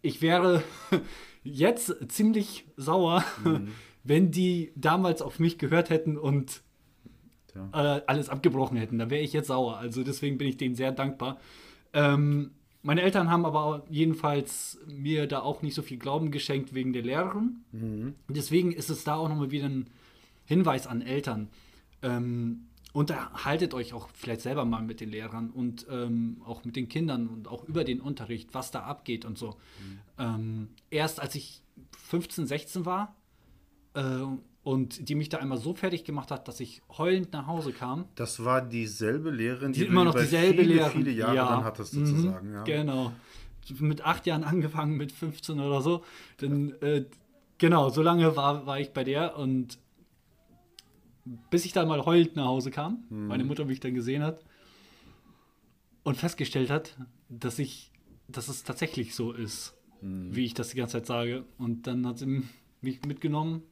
ich 0.02 0.22
wäre 0.22 0.62
jetzt 1.44 1.96
ziemlich 2.08 2.66
sauer, 2.76 3.24
mhm. 3.44 3.68
wenn 4.04 4.30
die 4.30 4.72
damals 4.74 5.22
auf 5.22 5.38
mich 5.38 5.58
gehört 5.58 5.90
hätten 5.90 6.16
und 6.16 6.62
äh, 7.54 8.00
alles 8.06 8.28
abgebrochen 8.28 8.76
hätten. 8.76 8.98
Da 8.98 9.10
wäre 9.10 9.22
ich 9.22 9.32
jetzt 9.32 9.48
sauer. 9.48 9.78
Also 9.78 10.04
deswegen 10.04 10.38
bin 10.38 10.48
ich 10.48 10.56
denen 10.56 10.74
sehr 10.74 10.92
dankbar. 10.92 11.38
Ähm, 11.92 12.52
meine 12.88 13.02
Eltern 13.02 13.30
haben 13.30 13.44
aber 13.44 13.84
jedenfalls 13.90 14.78
mir 14.86 15.26
da 15.26 15.40
auch 15.40 15.60
nicht 15.60 15.74
so 15.74 15.82
viel 15.82 15.98
Glauben 15.98 16.30
geschenkt 16.30 16.72
wegen 16.72 16.94
der 16.94 17.02
Lehrerin. 17.02 17.62
Mhm. 17.70 18.14
Deswegen 18.30 18.72
ist 18.72 18.88
es 18.88 19.04
da 19.04 19.16
auch 19.16 19.28
nochmal 19.28 19.50
wieder 19.50 19.66
ein 19.66 19.90
Hinweis 20.46 20.86
an 20.86 21.02
Eltern. 21.02 21.50
Ähm, 22.00 22.68
unterhaltet 22.94 23.74
euch 23.74 23.92
auch 23.92 24.08
vielleicht 24.14 24.40
selber 24.40 24.64
mal 24.64 24.80
mit 24.80 25.00
den 25.00 25.10
Lehrern 25.10 25.50
und 25.50 25.86
ähm, 25.90 26.40
auch 26.46 26.64
mit 26.64 26.76
den 26.76 26.88
Kindern 26.88 27.28
und 27.28 27.46
auch 27.46 27.62
über 27.64 27.84
den 27.84 28.00
Unterricht, 28.00 28.54
was 28.54 28.70
da 28.70 28.84
abgeht 28.84 29.26
und 29.26 29.36
so. 29.36 29.48
Mhm. 29.48 29.98
Ähm, 30.16 30.68
erst 30.88 31.20
als 31.20 31.34
ich 31.34 31.60
15, 31.98 32.46
16 32.46 32.86
war, 32.86 33.14
äh, 33.92 34.00
und 34.62 35.08
die 35.08 35.14
mich 35.14 35.28
da 35.28 35.38
einmal 35.38 35.58
so 35.58 35.74
fertig 35.74 36.04
gemacht 36.04 36.30
hat, 36.30 36.48
dass 36.48 36.60
ich 36.60 36.82
heulend 36.96 37.32
nach 37.32 37.46
Hause 37.46 37.72
kam. 37.72 38.06
Das 38.16 38.44
war 38.44 38.60
dieselbe 38.60 39.30
Lehrerin, 39.30 39.72
die, 39.72 39.80
die 39.80 39.86
immer 39.86 40.04
noch 40.04 40.14
dieselbe 40.14 40.62
viele, 40.62 40.74
Lehrerin. 40.74 40.92
viele 40.92 41.10
Jahre 41.12 41.36
ja. 41.36 41.48
dann 41.48 41.64
hattest, 41.64 41.92
sozusagen. 41.92 42.48
Mhm, 42.48 42.54
ja. 42.54 42.62
Genau. 42.64 43.12
Mit 43.78 44.04
acht 44.04 44.26
Jahren 44.26 44.44
angefangen, 44.44 44.96
mit 44.96 45.12
15 45.12 45.60
oder 45.60 45.80
so. 45.80 46.02
Dann, 46.38 46.74
äh, 46.80 47.04
genau, 47.58 47.90
so 47.90 48.02
lange 48.02 48.34
war, 48.36 48.66
war 48.66 48.80
ich 48.80 48.92
bei 48.92 49.04
der 49.04 49.36
und 49.36 49.78
bis 51.50 51.64
ich 51.64 51.72
dann 51.72 51.88
mal 51.88 52.04
heulend 52.04 52.36
nach 52.36 52.46
Hause 52.46 52.70
kam, 52.70 53.04
mhm. 53.10 53.26
meine 53.26 53.44
Mutter 53.44 53.64
mich 53.64 53.80
dann 53.80 53.94
gesehen 53.94 54.22
hat 54.22 54.44
und 56.02 56.16
festgestellt 56.16 56.70
hat, 56.70 56.96
dass 57.28 57.58
ich, 57.58 57.92
dass 58.28 58.48
es 58.48 58.64
tatsächlich 58.64 59.14
so 59.14 59.32
ist, 59.32 59.74
mhm. 60.00 60.34
wie 60.34 60.44
ich 60.44 60.54
das 60.54 60.70
die 60.70 60.76
ganze 60.76 60.92
Zeit 60.92 61.06
sage. 61.06 61.44
Und 61.58 61.86
dann 61.86 62.06
hat 62.06 62.18
sie 62.18 62.42
mich 62.80 63.04
mitgenommen, 63.04 63.62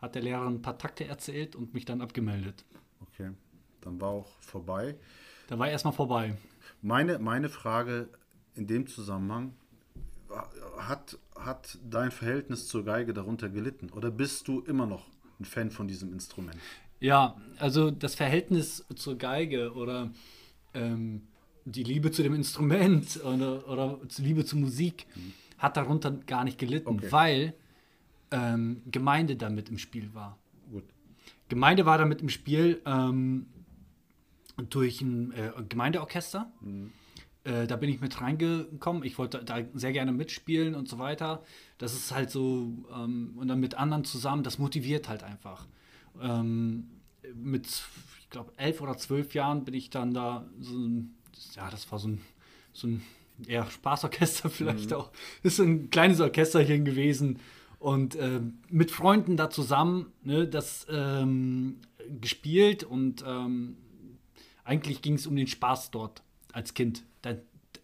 hat 0.00 0.14
der 0.14 0.22
Lehrer 0.22 0.46
ein 0.46 0.62
paar 0.62 0.78
Takte 0.78 1.06
erzählt 1.06 1.56
und 1.56 1.74
mich 1.74 1.84
dann 1.84 2.00
abgemeldet. 2.00 2.64
Okay, 3.02 3.30
dann 3.80 4.00
war 4.00 4.10
auch 4.10 4.38
vorbei. 4.40 4.96
Da 5.48 5.58
war 5.58 5.68
erstmal 5.68 5.92
vorbei. 5.92 6.36
Meine, 6.82 7.18
meine 7.18 7.48
Frage 7.48 8.08
in 8.54 8.66
dem 8.66 8.86
Zusammenhang, 8.86 9.54
hat, 10.78 11.18
hat 11.36 11.78
dein 11.88 12.10
Verhältnis 12.10 12.68
zur 12.68 12.84
Geige 12.84 13.12
darunter 13.12 13.48
gelitten? 13.48 13.90
Oder 13.90 14.10
bist 14.10 14.48
du 14.48 14.60
immer 14.60 14.86
noch 14.86 15.06
ein 15.38 15.44
Fan 15.44 15.70
von 15.70 15.88
diesem 15.88 16.12
Instrument? 16.12 16.58
Ja, 17.00 17.36
also 17.58 17.90
das 17.90 18.14
Verhältnis 18.14 18.84
zur 18.94 19.16
Geige 19.16 19.72
oder 19.72 20.10
ähm, 20.74 21.22
die 21.64 21.82
Liebe 21.82 22.10
zu 22.10 22.22
dem 22.22 22.34
Instrument 22.34 23.20
oder, 23.24 23.68
oder 23.68 23.98
Liebe 24.18 24.44
zur 24.44 24.58
Musik 24.58 25.06
mhm. 25.14 25.32
hat 25.58 25.76
darunter 25.76 26.10
gar 26.10 26.44
nicht 26.44 26.58
gelitten, 26.58 26.88
okay. 26.88 27.10
weil 27.10 27.54
ähm, 28.30 28.82
Gemeinde 28.90 29.36
damit 29.36 29.68
im 29.68 29.78
Spiel 29.78 30.14
war. 30.14 30.38
Gut. 30.70 30.84
Gemeinde 31.48 31.86
war 31.86 31.98
damit 31.98 32.22
im 32.22 32.28
Spiel 32.28 32.80
ähm, 32.86 33.46
durch 34.68 35.00
ein 35.00 35.32
äh, 35.32 35.52
Gemeindeorchester. 35.68 36.50
Mhm. 36.60 36.92
Äh, 37.44 37.66
da 37.66 37.76
bin 37.76 37.88
ich 37.88 38.00
mit 38.00 38.20
reingekommen. 38.20 39.02
Ich 39.02 39.18
wollte 39.18 39.42
da 39.44 39.58
sehr 39.74 39.92
gerne 39.92 40.12
mitspielen 40.12 40.74
und 40.74 40.88
so 40.88 40.98
weiter. 40.98 41.42
Das 41.78 41.94
ist 41.94 42.14
halt 42.14 42.30
so, 42.30 42.72
ähm, 42.94 43.32
und 43.36 43.48
dann 43.48 43.60
mit 43.60 43.74
anderen 43.74 44.04
zusammen, 44.04 44.42
das 44.42 44.58
motiviert 44.58 45.08
halt 45.08 45.22
einfach. 45.22 45.66
Ähm, 46.20 46.88
mit, 47.34 47.66
ich 48.20 48.30
glaube, 48.30 48.52
elf 48.56 48.80
oder 48.80 48.96
zwölf 48.96 49.34
Jahren 49.34 49.64
bin 49.64 49.74
ich 49.74 49.90
dann 49.90 50.12
da 50.12 50.46
so 50.60 50.76
ein, 50.76 51.14
ja, 51.54 51.70
das 51.70 51.90
war 51.90 51.98
so 51.98 52.08
ein, 52.08 52.20
so 52.72 52.88
ein 52.88 53.02
eher 53.46 53.68
Spaßorchester 53.70 54.50
vielleicht 54.50 54.90
mhm. 54.90 54.96
auch. 54.96 55.10
Das 55.42 55.54
ist 55.54 55.60
ein 55.60 55.90
kleines 55.90 56.20
Orchesterchen 56.20 56.84
gewesen 56.84 57.38
und 57.80 58.14
äh, 58.14 58.40
mit 58.68 58.92
Freunden 58.92 59.36
da 59.36 59.50
zusammen 59.50 60.12
ne, 60.22 60.46
das 60.46 60.86
ähm, 60.90 61.80
gespielt 62.20 62.84
und 62.84 63.24
ähm, 63.26 63.76
eigentlich 64.64 65.02
ging 65.02 65.14
es 65.14 65.26
um 65.26 65.34
den 65.34 65.46
Spaß 65.46 65.90
dort 65.90 66.22
als 66.52 66.74
Kind. 66.74 67.04
Da, 67.22 67.36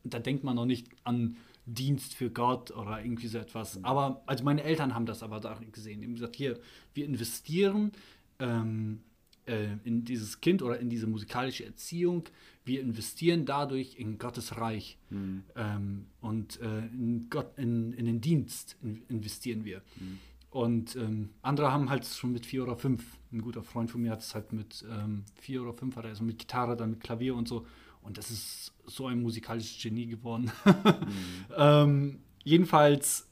da 0.05 0.19
denkt 0.19 0.45
man 0.45 0.55
noch 0.55 0.67
nicht 0.67 0.89
an 1.03 1.37
Dienst 1.65 2.15
für 2.15 2.31
Gott 2.31 2.71
oder 2.71 3.03
irgendwie 3.03 3.27
so 3.27 3.39
etwas. 3.39 3.83
Aber 3.83 4.23
also 4.27 4.45
meine 4.45 4.63
Eltern 4.63 4.95
haben 4.95 5.07
das 5.07 5.23
aber 5.23 5.41
da 5.41 5.59
gesehen. 5.73 6.01
Die 6.01 6.07
haben 6.07 6.15
gesagt, 6.15 6.37
hier, 6.37 6.61
wir 6.95 7.07
investieren 7.07 7.93
ähm, 8.39 9.03
äh, 9.47 9.77
in 9.85 10.05
dieses 10.05 10.41
Kind 10.41 10.63
oder 10.63 10.79
in 10.79 10.91
diese 10.91 11.07
musikalische 11.07 11.65
Erziehung. 11.65 12.25
Wir 12.65 12.81
investieren 12.81 13.47
dadurch 13.47 13.97
in 13.97 14.19
Gottes 14.19 14.57
Reich 14.57 14.99
mhm. 15.11 15.45
ähm, 15.55 16.07
und 16.21 16.61
äh, 16.61 16.79
in, 16.79 17.29
Gott, 17.31 17.57
in, 17.57 17.93
in, 17.93 18.07
den 18.07 18.21
Dienst 18.21 18.77
investieren 19.09 19.65
wir. 19.65 19.83
Mhm. 20.01 20.19
Und 20.51 20.97
ähm, 20.97 21.31
andere 21.43 21.71
haben 21.73 21.91
halt 21.91 22.07
schon 22.07 22.33
mit 22.33 22.47
vier 22.47 22.63
oder 22.63 22.77
fünf. 22.77 23.19
Ein 23.33 23.43
guter 23.43 23.63
Freund 23.63 23.91
von 23.91 24.01
mir 24.03 24.13
hat 24.13 24.21
es 24.21 24.35
halt 24.35 24.53
mit 24.53 24.85
ähm, 24.91 25.25
vier 25.35 25.63
oder 25.63 25.75
fünf, 25.75 25.97
hat 25.97 26.05
er 26.05 26.11
also 26.11 26.25
mit 26.25 26.39
Gitarre, 26.39 26.77
dann 26.77 26.91
mit 26.91 27.01
Klavier 27.01 27.35
und 27.35 27.47
so. 27.47 27.67
Und 28.03 28.19
das 28.19 28.31
ist 28.31 28.73
so 28.87 29.07
ein 29.07 29.21
musikalisches 29.21 29.83
Genie 29.83 30.07
geworden. 30.07 30.51
mhm. 31.59 32.19
jedenfalls, 32.45 33.29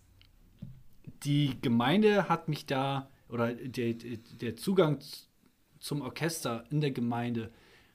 die 1.22 1.56
Gemeinde 1.62 2.28
hat 2.28 2.48
mich 2.48 2.66
da, 2.66 3.08
oder 3.28 3.54
der, 3.54 3.94
der 3.94 4.56
Zugang 4.56 4.98
zum 5.84 6.00
Orchester 6.00 6.64
in 6.70 6.80
der 6.80 6.92
Gemeinde 6.92 7.50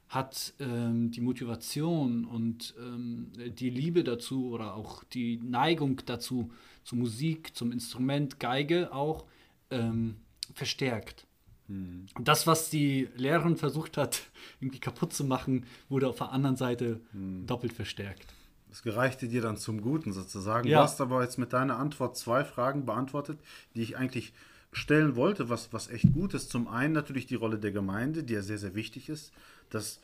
hat 0.09 0.53
ähm, 0.59 1.09
die 1.09 1.21
Motivation 1.21 2.23
und 2.23 2.75
ähm, 2.77 3.31
die 3.35 3.71
Liebe 3.71 4.03
dazu 4.03 4.51
oder 4.51 4.75
auch 4.75 5.03
die 5.05 5.37
Neigung 5.37 5.99
dazu, 6.05 6.51
zur 6.83 6.99
Musik, 6.99 7.55
zum 7.55 7.71
Instrument, 7.71 8.39
Geige 8.39 8.93
auch, 8.93 9.25
ähm, 9.71 10.17
verstärkt. 10.53 11.25
Hm. 11.65 12.05
Das, 12.21 12.45
was 12.45 12.69
die 12.69 13.09
Lehrerin 13.15 13.57
versucht 13.57 13.97
hat, 13.97 14.21
irgendwie 14.61 14.79
kaputt 14.79 15.11
zu 15.11 15.23
machen, 15.23 15.65
wurde 15.89 16.09
auf 16.09 16.17
der 16.17 16.31
anderen 16.31 16.57
Seite 16.57 17.01
hm. 17.11 17.47
doppelt 17.47 17.73
verstärkt. 17.73 18.27
Das 18.67 18.83
gereichte 18.83 19.27
dir 19.27 19.41
dann 19.41 19.57
zum 19.57 19.81
Guten 19.81 20.13
sozusagen. 20.13 20.67
Ja. 20.67 20.77
Du 20.77 20.83
hast 20.83 21.01
aber 21.01 21.23
jetzt 21.23 21.39
mit 21.39 21.53
deiner 21.53 21.79
Antwort 21.79 22.17
zwei 22.17 22.43
Fragen 22.43 22.85
beantwortet, 22.85 23.39
die 23.73 23.81
ich 23.81 23.97
eigentlich 23.97 24.31
stellen 24.71 25.15
wollte, 25.15 25.49
was, 25.49 25.73
was 25.73 25.89
echt 25.89 26.13
gut 26.13 26.33
ist. 26.33 26.49
Zum 26.49 26.67
einen 26.67 26.93
natürlich 26.93 27.25
die 27.25 27.35
Rolle 27.35 27.57
der 27.57 27.71
Gemeinde, 27.71 28.23
die 28.23 28.33
ja 28.33 28.41
sehr, 28.41 28.57
sehr 28.57 28.75
wichtig 28.75 29.09
ist, 29.09 29.31
dass 29.69 29.99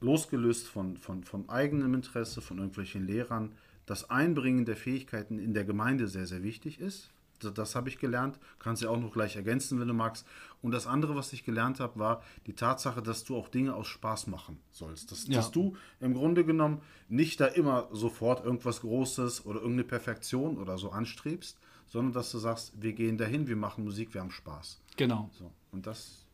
losgelöst 0.00 0.66
von, 0.66 0.96
von, 0.96 1.24
von 1.24 1.48
eigenem 1.48 1.94
Interesse, 1.94 2.40
von 2.40 2.58
irgendwelchen 2.58 3.06
Lehrern, 3.06 3.52
das 3.86 4.10
Einbringen 4.10 4.64
der 4.64 4.76
Fähigkeiten 4.76 5.38
in 5.38 5.54
der 5.54 5.64
Gemeinde 5.64 6.08
sehr, 6.08 6.26
sehr 6.26 6.42
wichtig 6.42 6.80
ist. 6.80 7.10
Das, 7.40 7.54
das 7.54 7.74
habe 7.74 7.88
ich 7.88 7.98
gelernt. 7.98 8.38
Kannst 8.58 8.82
du 8.82 8.88
auch 8.88 8.98
noch 8.98 9.12
gleich 9.12 9.36
ergänzen, 9.36 9.80
wenn 9.80 9.88
du 9.88 9.94
magst. 9.94 10.26
Und 10.60 10.72
das 10.72 10.86
andere, 10.86 11.14
was 11.14 11.32
ich 11.32 11.44
gelernt 11.44 11.80
habe, 11.80 11.98
war 11.98 12.22
die 12.46 12.52
Tatsache, 12.52 13.00
dass 13.00 13.24
du 13.24 13.36
auch 13.36 13.48
Dinge 13.48 13.74
aus 13.74 13.86
Spaß 13.86 14.26
machen 14.26 14.58
sollst. 14.72 15.12
Dass, 15.12 15.26
ja. 15.28 15.36
dass 15.36 15.50
du 15.50 15.76
im 16.00 16.14
Grunde 16.14 16.44
genommen 16.44 16.82
nicht 17.08 17.40
da 17.40 17.46
immer 17.46 17.88
sofort 17.92 18.44
irgendwas 18.44 18.80
Großes 18.80 19.46
oder 19.46 19.60
irgendeine 19.60 19.84
Perfektion 19.84 20.58
oder 20.58 20.78
so 20.78 20.90
anstrebst, 20.90 21.58
sondern 21.88 22.12
dass 22.12 22.30
du 22.30 22.38
sagst, 22.38 22.72
wir 22.80 22.92
gehen 22.92 23.18
dahin, 23.18 23.46
wir 23.48 23.56
machen 23.56 23.84
Musik, 23.84 24.14
wir 24.14 24.20
haben 24.20 24.30
Spaß. 24.30 24.80
Genau. 24.96 25.30
So, 25.32 25.50
und 25.72 25.86
das, 25.86 26.26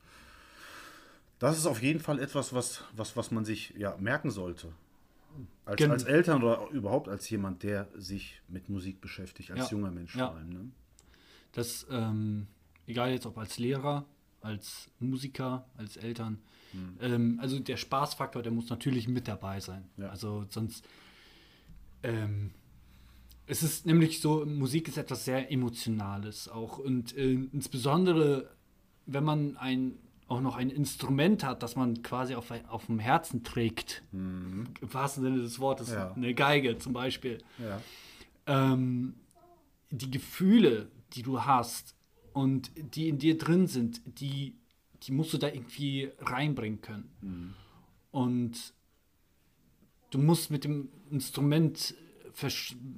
das 1.38 1.58
ist 1.58 1.66
auf 1.66 1.82
jeden 1.82 2.00
Fall 2.00 2.18
etwas, 2.18 2.52
was, 2.52 2.82
was, 2.94 3.16
was 3.16 3.30
man 3.30 3.44
sich 3.44 3.75
ja, 3.76 3.96
merken 3.99 4.30
sollte. 4.30 4.73
Als, 5.64 5.76
Gen 5.76 5.90
als 5.90 6.04
Eltern 6.04 6.42
oder 6.42 6.68
überhaupt 6.70 7.08
als 7.08 7.28
jemand, 7.28 7.62
der 7.62 7.88
sich 7.96 8.40
mit 8.49 8.68
Musik 8.68 9.00
beschäftigt, 9.00 9.50
als 9.50 9.70
ja. 9.70 9.76
junger 9.76 9.90
Mensch 9.90 10.14
ja. 10.14 10.28
vor 10.28 10.37
allem. 10.37 10.50
Ne? 10.50 10.70
Das, 11.52 11.87
ähm, 11.90 12.46
egal 12.87 13.11
jetzt 13.11 13.26
ob 13.26 13.38
als 13.38 13.58
Lehrer, 13.58 14.04
als 14.40 14.90
Musiker, 15.00 15.66
als 15.76 15.96
Eltern. 15.96 16.38
Mhm. 16.73 16.99
Ähm, 17.00 17.38
also 17.40 17.58
der 17.58 17.76
Spaßfaktor, 17.76 18.42
der 18.42 18.52
muss 18.52 18.68
natürlich 18.68 19.08
mit 19.08 19.26
dabei 19.26 19.58
sein. 19.61 19.84
Ja. 19.96 20.11
Also 20.11 20.44
sonst 20.50 20.87
ähm, 22.02 22.52
es 23.46 23.62
ist 23.62 23.86
nämlich 23.86 24.20
so, 24.20 24.44
Musik 24.46 24.88
ist 24.88 24.96
etwas 24.96 25.24
sehr 25.24 25.50
Emotionales 25.50 26.48
auch. 26.48 26.78
Und 26.78 27.16
äh, 27.16 27.32
insbesondere, 27.32 28.50
wenn 29.06 29.24
man 29.24 29.56
ein, 29.56 29.98
auch 30.28 30.40
noch 30.40 30.56
ein 30.56 30.70
Instrument 30.70 31.44
hat, 31.44 31.62
das 31.62 31.76
man 31.76 32.02
quasi 32.02 32.34
auf, 32.34 32.50
auf 32.68 32.86
dem 32.86 32.98
Herzen 32.98 33.44
trägt, 33.44 34.02
mhm. 34.12 34.68
im 34.80 34.94
wahrsten 34.94 35.22
Sinne 35.22 35.38
des 35.38 35.58
Wortes, 35.60 35.90
ja. 35.90 36.12
eine 36.12 36.34
Geige 36.34 36.78
zum 36.78 36.94
Beispiel. 36.94 37.38
Ja. 37.58 37.80
Ähm, 38.46 39.14
die 39.90 40.10
Gefühle, 40.10 40.90
die 41.12 41.22
du 41.22 41.42
hast 41.42 41.94
und 42.32 42.70
die 42.76 43.08
in 43.08 43.18
dir 43.18 43.36
drin 43.36 43.66
sind, 43.66 44.00
die, 44.18 44.56
die 45.02 45.12
musst 45.12 45.34
du 45.34 45.38
da 45.38 45.48
irgendwie 45.48 46.10
reinbringen 46.18 46.80
können. 46.80 47.10
Mhm. 47.20 47.54
Und 48.10 48.74
du 50.10 50.18
musst 50.18 50.50
mit 50.50 50.64
dem 50.64 50.88
Instrument 51.10 51.94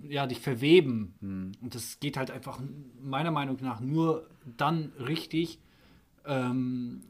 ja, 0.09 0.27
dich 0.27 0.41
verweben. 0.41 1.15
Mhm. 1.21 1.53
Und 1.61 1.75
das 1.75 2.01
geht 2.01 2.17
halt 2.17 2.31
einfach 2.31 2.61
meiner 3.03 3.31
Meinung 3.31 3.59
nach 3.61 3.81
nur 3.81 4.29
dann 4.57 4.93
richtig, 4.99 5.59
ähm, 6.25 7.03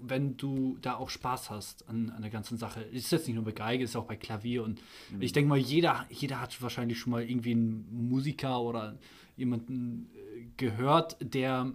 wenn 0.00 0.36
du 0.36 0.78
da 0.80 0.94
auch 0.94 1.10
Spaß 1.10 1.50
hast 1.50 1.88
an, 1.88 2.10
an 2.10 2.22
der 2.22 2.30
ganzen 2.30 2.58
Sache. 2.58 2.82
Ist 2.82 3.10
jetzt 3.12 3.26
nicht 3.26 3.36
nur 3.36 3.44
bei 3.44 3.52
Geige, 3.52 3.84
ist 3.84 3.96
auch 3.96 4.04
bei 4.04 4.16
Klavier. 4.16 4.62
Und 4.62 4.80
mhm. 5.10 5.22
ich 5.22 5.32
denke 5.32 5.48
mal, 5.48 5.58
jeder, 5.58 6.06
jeder 6.10 6.40
hat 6.40 6.60
wahrscheinlich 6.60 6.98
schon 6.98 7.12
mal 7.12 7.22
irgendwie 7.22 7.52
einen 7.52 8.08
Musiker 8.08 8.60
oder 8.60 8.98
jemanden 9.36 10.10
äh, 10.14 10.46
gehört, 10.56 11.16
der, 11.20 11.72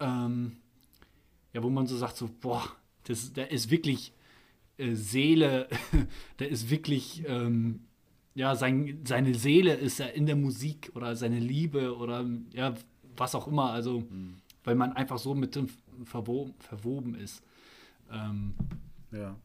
ähm, 0.00 0.56
ja, 1.52 1.62
wo 1.62 1.70
man 1.70 1.86
so 1.86 1.96
sagt, 1.96 2.16
so, 2.16 2.30
boah, 2.40 2.64
das, 3.04 3.32
der 3.32 3.50
ist 3.50 3.70
wirklich 3.70 4.12
äh, 4.78 4.94
Seele, 4.94 5.68
der 6.38 6.48
ist 6.48 6.70
wirklich 6.70 7.24
ähm, 7.26 7.80
ja, 8.34 8.54
sein, 8.56 9.00
seine 9.06 9.34
Seele 9.34 9.74
ist 9.74 9.98
ja 9.98 10.06
in 10.06 10.26
der 10.26 10.36
Musik 10.36 10.90
oder 10.94 11.14
seine 11.16 11.38
Liebe 11.38 11.96
oder 11.96 12.24
ja, 12.52 12.74
was 13.16 13.34
auch 13.34 13.46
immer. 13.48 13.70
Also, 13.70 14.00
mhm. 14.00 14.36
weil 14.64 14.74
man 14.74 14.92
einfach 14.94 15.18
so 15.18 15.34
mit 15.34 15.54
dem 15.54 15.68
verwoben, 16.04 16.54
verwoben 16.58 17.14
ist. 17.14 17.42
Ähm, 18.10 18.54
ja. 19.10 19.36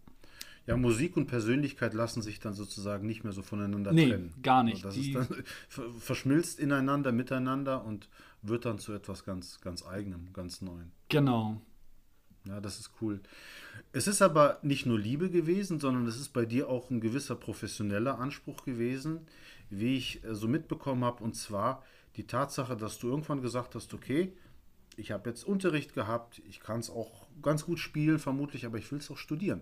Ja, 0.66 0.76
Musik 0.76 1.16
und 1.16 1.28
Persönlichkeit 1.28 1.94
lassen 1.94 2.22
sich 2.22 2.42
dann 2.42 2.54
sozusagen 2.54 3.08
nicht 3.08 3.24
mehr 3.24 3.32
so 3.32 3.42
voneinander 3.42 3.94
Nee, 3.94 4.10
trennen. 4.10 4.34
gar 4.44 4.64
nicht. 4.64 4.84
Das 4.84 4.96
Die- 4.96 5.12
ist 5.12 5.16
dann, 5.16 5.28
ver- 5.70 5.90
verschmilzt 5.98 6.60
ineinander, 6.60 7.14
miteinander 7.14 7.86
und 7.86 8.10
wird 8.42 8.66
dann 8.66 8.78
zu 8.78 8.92
etwas 8.92 9.24
ganz, 9.24 9.62
ganz 9.62 9.86
eigenem, 9.86 10.34
ganz 10.34 10.62
Neuem. 10.62 10.92
Genau. 11.08 11.62
Ja, 12.48 12.62
das 12.62 12.80
ist 12.80 12.92
cool. 13.02 13.20
Es 13.92 14.08
ist 14.08 14.22
aber 14.22 14.60
nicht 14.62 14.86
nur 14.86 15.00
Liebe 15.00 15.30
gewesen, 15.30 15.80
sondern 15.80 16.08
es 16.08 16.20
ist 16.20 16.30
bei 16.34 16.46
dir 16.46 16.70
auch 16.70 16.90
ein 16.90 17.02
gewisser 17.02 17.36
professioneller 17.36 18.20
Anspruch 18.20 18.64
gewesen, 18.64 19.20
wie 19.70 19.98
ich 19.98 20.24
äh, 20.24 20.34
so 20.34 20.48
mitbekommen 20.48 21.04
habe. 21.04 21.24
Und 21.24 21.36
zwar 21.36 21.84
die 22.16 22.26
Tatsache, 22.26 22.76
dass 22.76 23.00
du 23.00 23.10
irgendwann 23.10 23.42
gesagt 23.42 23.76
hast, 23.76 23.94
okay, 23.94 24.34
ich 24.96 25.12
habe 25.12 25.30
jetzt 25.30 25.44
Unterricht 25.44 25.94
gehabt, 25.94 26.42
ich 26.50 26.60
kann 26.60 26.80
es 26.80 26.90
auch 26.90 27.28
ganz 27.44 27.66
gut 27.66 27.80
spielen, 27.80 28.18
vermutlich, 28.18 28.66
aber 28.66 28.80
ich 28.80 28.92
will 28.92 28.98
es 28.98 29.12
auch 29.12 29.18
studieren. 29.18 29.62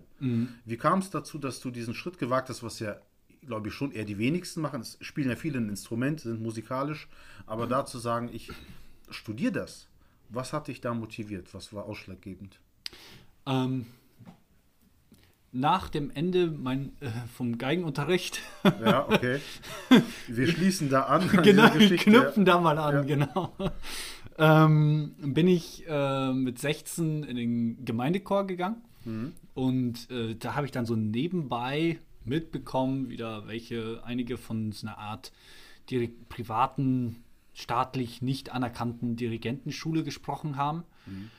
Wie 0.64 0.78
kam 0.78 1.00
es 1.00 1.10
dazu, 1.10 1.38
dass 1.38 1.60
du 1.60 1.70
diesen 1.70 1.94
Schritt 1.94 2.18
gewagt 2.18 2.48
hast, 2.48 2.62
was 2.62 2.78
ja, 2.78 2.96
glaube 3.42 3.68
ich, 3.68 3.74
schon 3.74 3.92
eher 3.92 4.06
die 4.06 4.16
wenigsten 4.16 4.62
machen? 4.62 4.80
Es 4.80 4.96
spielen 5.02 5.28
ja 5.28 5.36
viele 5.36 5.58
ein 5.58 5.68
Instrument, 5.68 6.20
sind 6.20 6.40
musikalisch, 6.40 7.06
aber 7.44 7.66
da 7.66 7.84
zu 7.84 7.98
sagen, 7.98 8.30
ich 8.32 8.50
studiere 9.10 9.52
das, 9.52 9.88
was 10.30 10.54
hat 10.54 10.68
dich 10.68 10.80
da 10.80 10.94
motiviert? 10.94 11.52
Was 11.52 11.72
war 11.74 11.84
ausschlaggebend? 11.84 12.58
Ähm, 13.46 13.86
nach 15.52 15.88
dem 15.88 16.10
Ende 16.10 16.48
mein, 16.50 16.92
äh, 17.00 17.08
vom 17.34 17.56
Geigenunterricht, 17.56 18.40
Ja, 18.64 19.08
okay. 19.08 19.40
Wir 20.28 20.48
schließen 20.48 20.90
da 20.90 21.02
an. 21.04 21.28
an 21.30 21.42
genau, 21.42 21.72
wir 21.74 21.96
knüpfen 21.96 22.44
da 22.44 22.60
mal 22.60 22.78
an, 22.78 22.94
Ja. 22.94 23.02
genau. 23.02 23.54
Ähm, 24.38 25.14
bin 25.18 25.48
ich 25.48 25.84
äh, 25.88 26.32
mit 26.32 26.58
16 26.58 27.22
in 27.24 27.36
den 27.36 27.84
Gemeindechor 27.84 28.46
gegangen 28.46 28.82
Mhm. 29.06 29.32
und 29.54 30.10
äh, 30.10 30.34
da 30.34 30.56
habe 30.56 30.66
ich 30.66 30.72
dann 30.72 30.84
so 30.84 30.96
nebenbei 30.96 32.00
mitbekommen, 32.24 33.08
wieder 33.08 33.46
welche 33.46 34.02
einige 34.04 34.36
von 34.36 34.72
so 34.72 34.86
einer 34.88 34.98
Art 34.98 35.30
Diri 35.88 36.08
privaten, 36.28 37.22
staatlich 37.54 38.20
nicht 38.20 38.50
anerkannten 38.50 39.14
Dirigentenschule 39.14 40.02
gesprochen 40.02 40.56
haben. 40.56 40.82
Mhm. 41.06 41.30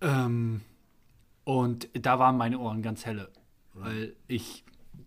Ähm, 0.00 0.60
und 1.44 1.88
da 1.94 2.18
waren 2.18 2.36
meine 2.36 2.58
Ohren 2.58 2.82
ganz 2.82 3.06
helle, 3.06 3.30
weil 3.74 4.14
ich 4.28 4.64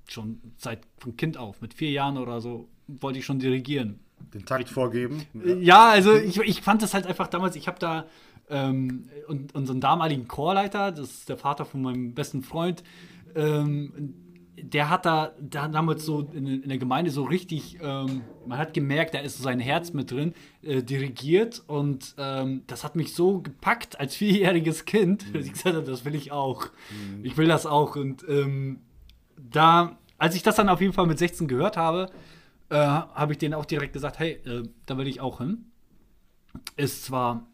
schon 0.07 0.41
seit 0.57 0.81
von 0.97 1.17
Kind 1.17 1.37
auf, 1.37 1.61
mit 1.61 1.73
vier 1.73 1.91
Jahren 1.91 2.17
oder 2.17 2.41
so, 2.41 2.67
wollte 2.87 3.19
ich 3.19 3.25
schon 3.25 3.39
dirigieren. 3.39 3.99
Den 4.33 4.45
Takt 4.45 4.69
vorgeben. 4.69 5.25
Ja, 5.61 5.89
also 5.89 6.15
ich, 6.15 6.39
ich 6.39 6.61
fand 6.61 6.81
das 6.81 6.93
halt 6.93 7.07
einfach 7.07 7.27
damals, 7.27 7.55
ich 7.55 7.67
habe 7.67 7.79
da 7.79 8.05
ähm, 8.49 9.09
und, 9.27 9.55
unseren 9.55 9.79
damaligen 9.79 10.27
Chorleiter, 10.27 10.91
das 10.91 11.09
ist 11.11 11.29
der 11.29 11.37
Vater 11.37 11.65
von 11.65 11.81
meinem 11.81 12.13
besten 12.13 12.43
Freund, 12.43 12.83
ähm, 13.35 14.13
der 14.63 14.89
hat 14.89 15.05
da, 15.05 15.33
der 15.39 15.63
hat 15.63 15.73
damals 15.73 16.05
so 16.05 16.21
in, 16.33 16.47
in 16.47 16.69
der 16.69 16.77
Gemeinde 16.77 17.11
so 17.11 17.23
richtig, 17.23 17.77
ähm, 17.81 18.21
man 18.45 18.57
hat 18.57 18.73
gemerkt, 18.73 19.13
da 19.13 19.19
ist 19.19 19.37
so 19.37 19.43
sein 19.43 19.59
Herz 19.59 19.93
mit 19.93 20.11
drin, 20.11 20.33
äh, 20.61 20.83
dirigiert 20.83 21.63
und 21.67 22.15
ähm, 22.17 22.63
das 22.67 22.83
hat 22.83 22.95
mich 22.95 23.13
so 23.13 23.41
gepackt 23.41 23.99
als 23.99 24.15
vierjähriges 24.15 24.85
Kind, 24.85 25.33
dass 25.33 25.45
ich 25.45 25.53
gesagt 25.53 25.75
habe, 25.75 25.85
das 25.85 26.05
will 26.05 26.15
ich 26.15 26.31
auch. 26.31 26.67
Ich 27.23 27.37
will 27.37 27.47
das 27.47 27.65
auch 27.65 27.95
und 27.95 28.25
ähm, 28.27 28.79
da, 29.37 29.97
als 30.17 30.35
ich 30.35 30.43
das 30.43 30.55
dann 30.55 30.69
auf 30.69 30.81
jeden 30.81 30.93
Fall 30.93 31.07
mit 31.07 31.19
16 31.19 31.47
gehört 31.47 31.77
habe, 31.77 32.09
äh, 32.69 32.75
habe 32.75 33.31
ich 33.33 33.37
denen 33.37 33.53
auch 33.53 33.65
direkt 33.65 33.93
gesagt, 33.93 34.19
hey, 34.19 34.33
äh, 34.45 34.63
da 34.85 34.97
will 34.97 35.07
ich 35.07 35.21
auch 35.21 35.39
hin. 35.39 35.65
Ist 36.75 37.05
zwar 37.05 37.47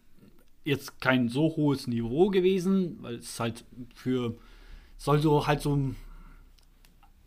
jetzt 0.64 1.00
kein 1.00 1.30
so 1.30 1.56
hohes 1.56 1.88
Niveau 1.88 2.30
gewesen, 2.30 2.98
weil 3.02 3.16
es 3.16 3.40
halt 3.40 3.66
für 3.94 4.36
soll 4.98 5.20
so 5.20 5.46
halt 5.46 5.62
so 5.62 5.78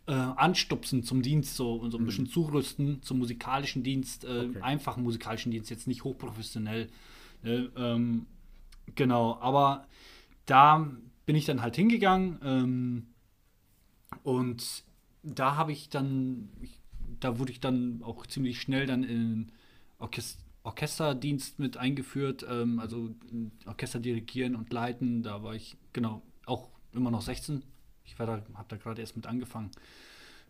äh, 0.09 0.13
anstupsen 0.13 1.03
zum 1.03 1.21
Dienst, 1.21 1.55
so, 1.55 1.87
so 1.91 1.99
ein 1.99 2.05
bisschen 2.05 2.25
zurüsten 2.25 3.03
zum 3.03 3.19
musikalischen 3.19 3.83
Dienst, 3.83 4.25
äh, 4.25 4.47
Okay. 4.49 4.61
einfachen 4.61 5.03
musikalischen 5.03 5.51
Dienst, 5.51 5.69
jetzt 5.69 5.87
nicht 5.87 6.03
hochprofessionell. 6.03 6.89
Ne, 7.43 7.69
ähm, 7.77 8.25
genau, 8.95 9.37
aber 9.39 9.85
da 10.47 10.89
bin 11.27 11.35
ich 11.35 11.45
dann 11.45 11.61
halt 11.61 11.75
hingegangen 11.75 12.39
ähm, 12.43 13.07
und 14.23 14.83
da 15.21 15.55
habe 15.55 15.71
ich 15.71 15.89
dann, 15.89 16.49
ich, 16.59 16.79
da 17.19 17.37
wurde 17.37 17.51
ich 17.51 17.59
dann 17.59 18.01
auch 18.01 18.25
ziemlich 18.25 18.59
schnell 18.59 18.87
dann 18.87 19.03
in 19.03 19.51
Orchest 19.99 20.39
Orchesterdienst 20.63 21.57
mit 21.59 21.77
eingeführt, 21.77 22.45
ähm, 22.49 22.79
also 22.79 23.15
Orchester 23.65 23.99
dirigieren 23.99 24.55
und 24.55 24.73
leiten. 24.73 25.23
Da 25.23 25.41
war 25.41 25.55
ich 25.55 25.77
genau 25.93 26.21
auch 26.45 26.69
immer 26.93 27.11
noch 27.11 27.21
16. 27.21 27.63
Ich 28.11 28.19
war 28.19 28.25
da, 28.25 28.33
habe 28.55 28.65
da 28.67 28.75
gerade 28.77 29.01
erst 29.01 29.15
mit 29.15 29.27
angefangen, 29.27 29.69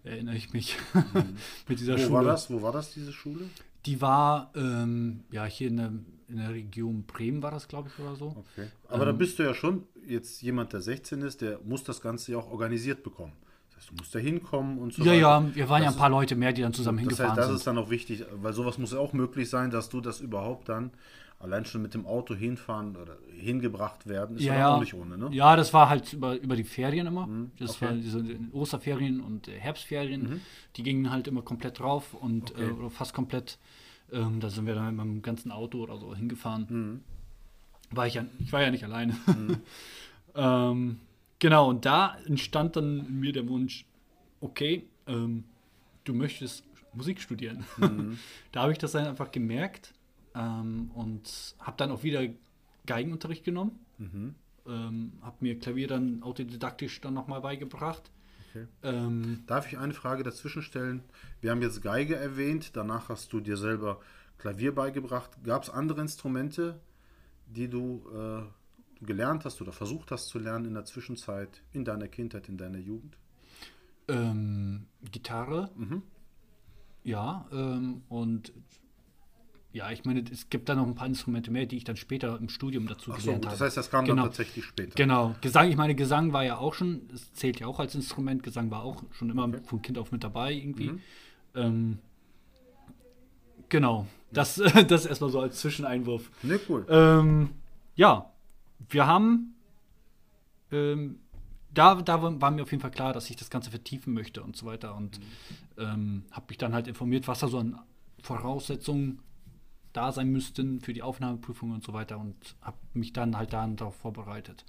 erinnere 0.04 0.36
ich 0.36 0.54
mich 0.54 0.78
mit 1.68 1.80
dieser 1.80 1.94
Wo 1.96 1.98
Schule. 1.98 2.12
war 2.14 2.24
das? 2.24 2.50
Wo 2.50 2.62
war 2.62 2.72
das, 2.72 2.94
diese 2.94 3.12
Schule? 3.12 3.46
Die 3.86 4.02
war 4.02 4.52
ähm, 4.56 5.24
ja 5.32 5.46
hier 5.46 5.68
in 5.68 5.78
der, 5.78 5.92
in 6.30 6.38
der 6.38 6.50
Region 6.54 7.04
Bremen 7.04 7.42
war 7.44 7.52
das, 7.52 7.68
glaube 7.68 7.90
ich, 7.94 8.00
oder 8.04 8.16
so. 8.16 8.28
Okay. 8.54 8.70
Aber 8.88 9.02
Ähm. 9.02 9.06
da 9.08 9.12
bist 9.14 9.40
du 9.40 9.44
ja 9.44 9.54
schon 9.54 9.84
jetzt 10.06 10.42
jemand, 10.42 10.74
der 10.74 10.82
16 10.82 11.22
ist, 11.22 11.42
der 11.42 11.60
muss 11.66 11.84
das 11.84 12.02
Ganze 12.02 12.32
ja 12.32 12.38
auch 12.40 12.50
organisiert 12.50 13.04
bekommen. 13.04 13.34
Das 13.80 13.86
heißt, 13.86 13.92
du 13.92 13.96
musst 13.96 14.16
da 14.16 14.20
hinkommen 14.20 14.78
und 14.78 14.94
so 14.94 15.04
Ja, 15.04 15.12
weiter. 15.12 15.20
ja, 15.20 15.56
wir 15.56 15.70
waren 15.70 15.82
ja 15.82 15.88
Das 15.88 15.96
ein 15.96 16.00
paar 16.00 16.10
Leute 16.10 16.36
mehr, 16.36 16.52
die 16.52 16.62
dann 16.62 16.74
zusammen 16.74 16.98
Das 16.98 17.02
hingefahren 17.04 17.30
heißt, 17.32 17.40
das 17.40 17.48
sind. 17.48 17.56
ist 17.58 17.68
dann 17.68 17.78
auch 17.78 17.90
wichtig, 17.90 18.26
weil 18.42 18.54
sowas 18.54 18.78
muss 18.78 18.92
ja 18.92 19.00
auch 19.00 19.14
möglich 19.14 19.50
sein, 19.50 19.72
dass 19.72 19.90
du 19.90 20.02
das 20.02 20.20
überhaupt 20.20 20.68
dann 20.70 20.92
allein 21.40 21.64
schon 21.64 21.82
mit 21.82 21.94
dem 21.94 22.06
Auto 22.06 22.36
hinfahren 22.36 22.98
oder 22.98 23.16
hingebracht 23.34 24.06
werden, 24.08 24.36
ist 24.36 24.44
ja, 24.44 24.56
ja. 24.58 24.76
auch 24.76 24.80
nicht 24.82 24.94
ohne, 24.94 25.18
ne? 25.18 25.30
Ja, 25.32 25.56
das 25.56 25.74
war 25.74 25.88
halt 25.88 26.12
über, 26.12 26.36
über 26.36 26.58
die 26.58 26.66
Ferien 26.66 27.08
immer. 27.08 27.30
das 27.58 27.78
okay. 27.78 27.86
war 27.86 27.94
diese 27.94 28.22
Osterferien 28.52 29.22
und 29.22 29.48
äh, 29.48 29.52
Herbstferien. 29.58 30.42
Die 30.76 30.84
gingen 30.84 31.10
halt 31.12 31.30
immer 31.30 31.42
komplett 31.42 31.80
drauf 31.80 32.14
und 32.14 32.52
Okay. 32.52 32.66
äh, 32.68 32.72
oder 32.72 32.90
fast 32.90 33.14
komplett. 33.14 33.58
Ähm, 34.12 34.42
da 34.42 34.50
sind 34.50 34.66
wir 34.66 34.76
dann 34.76 34.94
mit 34.98 35.06
dem 35.06 35.22
ganzen 35.22 35.52
Auto 35.54 35.82
oder 35.82 35.98
so 35.98 36.14
hingefahren. 36.14 36.66
Mhm. 36.70 37.00
War 37.96 38.08
ich 38.08 38.16
ja, 38.16 38.26
ich 38.40 38.52
war 38.52 38.62
ja 38.62 38.72
nicht 38.72 38.84
alleine. 38.84 39.16
ähm, 40.36 41.00
genau, 41.40 41.70
und 41.70 41.86
da 41.86 42.18
entstand 42.26 42.76
dann 42.76 43.06
in 43.06 43.20
mir 43.20 43.34
der 43.34 43.48
Wunsch, 43.48 43.86
okay, 44.42 44.88
ähm, 45.08 45.46
du 46.04 46.14
möchtest 46.14 46.64
Musik 46.94 47.22
studieren. 47.22 47.66
Mhm. 47.78 48.20
da 48.52 48.64
habe 48.64 48.72
ich 48.72 48.78
das 48.78 48.94
dann 48.94 49.08
einfach 49.08 49.32
gemerkt 49.32 49.94
ähm, 50.36 50.92
und 50.94 51.56
habe 51.60 51.78
dann 51.78 51.92
auch 51.92 52.04
wieder 52.04 52.28
Geigenunterricht 52.86 53.44
genommen. 53.44 53.80
Mhm. 53.98 54.36
Ähm, 54.68 55.14
habe 55.22 55.38
mir 55.40 55.58
Klavier 55.60 55.88
dann 55.88 56.24
autodidaktisch 56.24 57.02
dann 57.02 57.14
nochmal 57.14 57.42
beigebracht. 57.42 58.12
Okay. 58.50 58.68
Ähm, 58.84 59.44
Darf 59.48 59.68
ich 59.68 59.78
eine 59.78 59.94
Frage 59.94 60.24
dazwischen 60.24 60.62
stellen? 60.62 61.04
Wir 61.42 61.52
haben 61.52 61.62
jetzt 61.62 61.82
Geige 61.82 62.16
erwähnt, 62.16 62.76
danach 62.76 63.10
hast 63.10 63.32
du 63.34 63.40
dir 63.40 63.58
selber 63.58 64.00
Klavier 64.38 64.74
beigebracht. 64.74 65.32
Gab 65.44 65.64
es 65.64 65.70
andere 65.70 66.02
Instrumente, 66.02 66.80
die 67.48 67.68
du 67.68 68.04
äh, 68.14 68.42
gelernt 69.02 69.46
hast 69.46 69.62
oder 69.62 69.72
versucht 69.72 70.12
hast 70.12 70.28
zu 70.28 70.40
lernen 70.40 70.66
in 70.66 70.74
der 70.74 70.86
Zwischenzeit, 70.86 71.62
in 71.72 71.86
deiner 71.86 72.08
Kindheit, 72.08 72.50
in 72.50 72.58
deiner 72.58 72.80
Jugend? 72.80 73.18
ähm, 74.08 74.88
Gitarre, 75.12 75.70
Mhm. 75.76 76.02
ja, 77.04 77.48
ähm, 77.52 78.02
und 78.10 78.52
ja, 79.72 79.92
ich 79.92 80.04
meine, 80.04 80.24
es 80.32 80.50
gibt 80.50 80.68
da 80.68 80.74
noch 80.74 80.88
ein 80.88 80.96
paar 80.96 81.06
Instrumente 81.06 81.52
mehr, 81.52 81.68
die 81.68 81.78
ich 81.78 81.84
dann 81.84 81.96
später 81.96 82.36
im 82.40 82.50
Studium 82.50 82.88
dazu 82.88 83.12
Achso, 83.12 83.22
gelernt 83.28 83.46
das 83.46 83.54
habe. 83.54 83.66
heißt, 83.66 83.78
das 83.78 83.92
kam 83.92 84.06
Genau. 84.06 84.24
dann 84.24 84.32
tatsächlich 84.32 84.66
später. 84.66 84.96
Genau, 84.96 85.36
Gesang, 85.42 85.70
ich 85.70 85.78
meine, 85.78 85.94
Gesang 85.94 86.34
war 86.34 86.44
ja 86.44 86.58
auch 86.58 86.74
schon, 86.74 87.08
es 87.14 87.32
zählt 87.34 87.60
ja 87.60 87.68
auch 87.68 87.80
als 87.80 87.94
Instrument, 87.94 88.42
Gesang 88.42 88.72
war 88.72 88.82
auch 88.84 89.04
schon 89.12 89.30
immer 89.30 89.44
Okay. 89.48 89.62
von 89.64 89.82
Kind 89.84 90.00
auf 90.00 90.12
mit 90.12 90.24
dabei 90.24 90.54
irgendwie. 90.54 90.90
Mhm. 90.90 91.02
Ähm, 91.54 92.00
genau, 93.70 94.08
das, 94.32 94.56
das 94.88 95.06
erstmal 95.06 95.30
so 95.30 95.40
als 95.40 95.60
Zwischeneinwurf. 95.60 96.32
Ne, 96.44 96.60
cool. 96.68 96.86
Ähm, 96.90 97.50
ja, 97.96 98.29
wir 98.88 99.08
haben, 99.08 99.56
ähm, 100.72 101.20
da, 101.74 101.96
da 101.96 102.22
war 102.22 102.52
mir 102.52 102.64
auf 102.64 102.72
jeden 102.72 102.82
Fall 102.82 102.92
klar, 102.92 103.14
dass 103.14 103.30
ich 103.30 103.36
das 103.36 103.50
Ganze 103.50 103.70
vertiefen 103.70 104.14
möchte 104.14 104.42
und 104.42 104.56
so 104.56 104.66
weiter 104.66 104.96
und 104.96 105.20
ähm, 105.78 106.24
habe 106.32 106.48
mich 106.50 106.58
dann 106.58 106.74
halt 106.74 106.88
informiert, 106.88 107.28
was 107.28 107.40
da 107.40 107.48
so 107.48 107.60
an 107.60 107.80
Voraussetzungen 108.22 109.20
da 109.94 110.12
sein 110.12 110.30
müssten 110.30 110.82
für 110.82 110.94
die 110.94 111.02
Aufnahmeprüfung 111.02 111.72
und 111.72 111.84
so 111.84 111.94
weiter 111.94 112.20
und 112.20 112.36
habe 112.62 112.78
mich 112.94 113.14
dann 113.14 113.38
halt 113.38 113.54
dann 113.54 113.76
darauf 113.76 113.96
vorbereitet. 113.96 114.66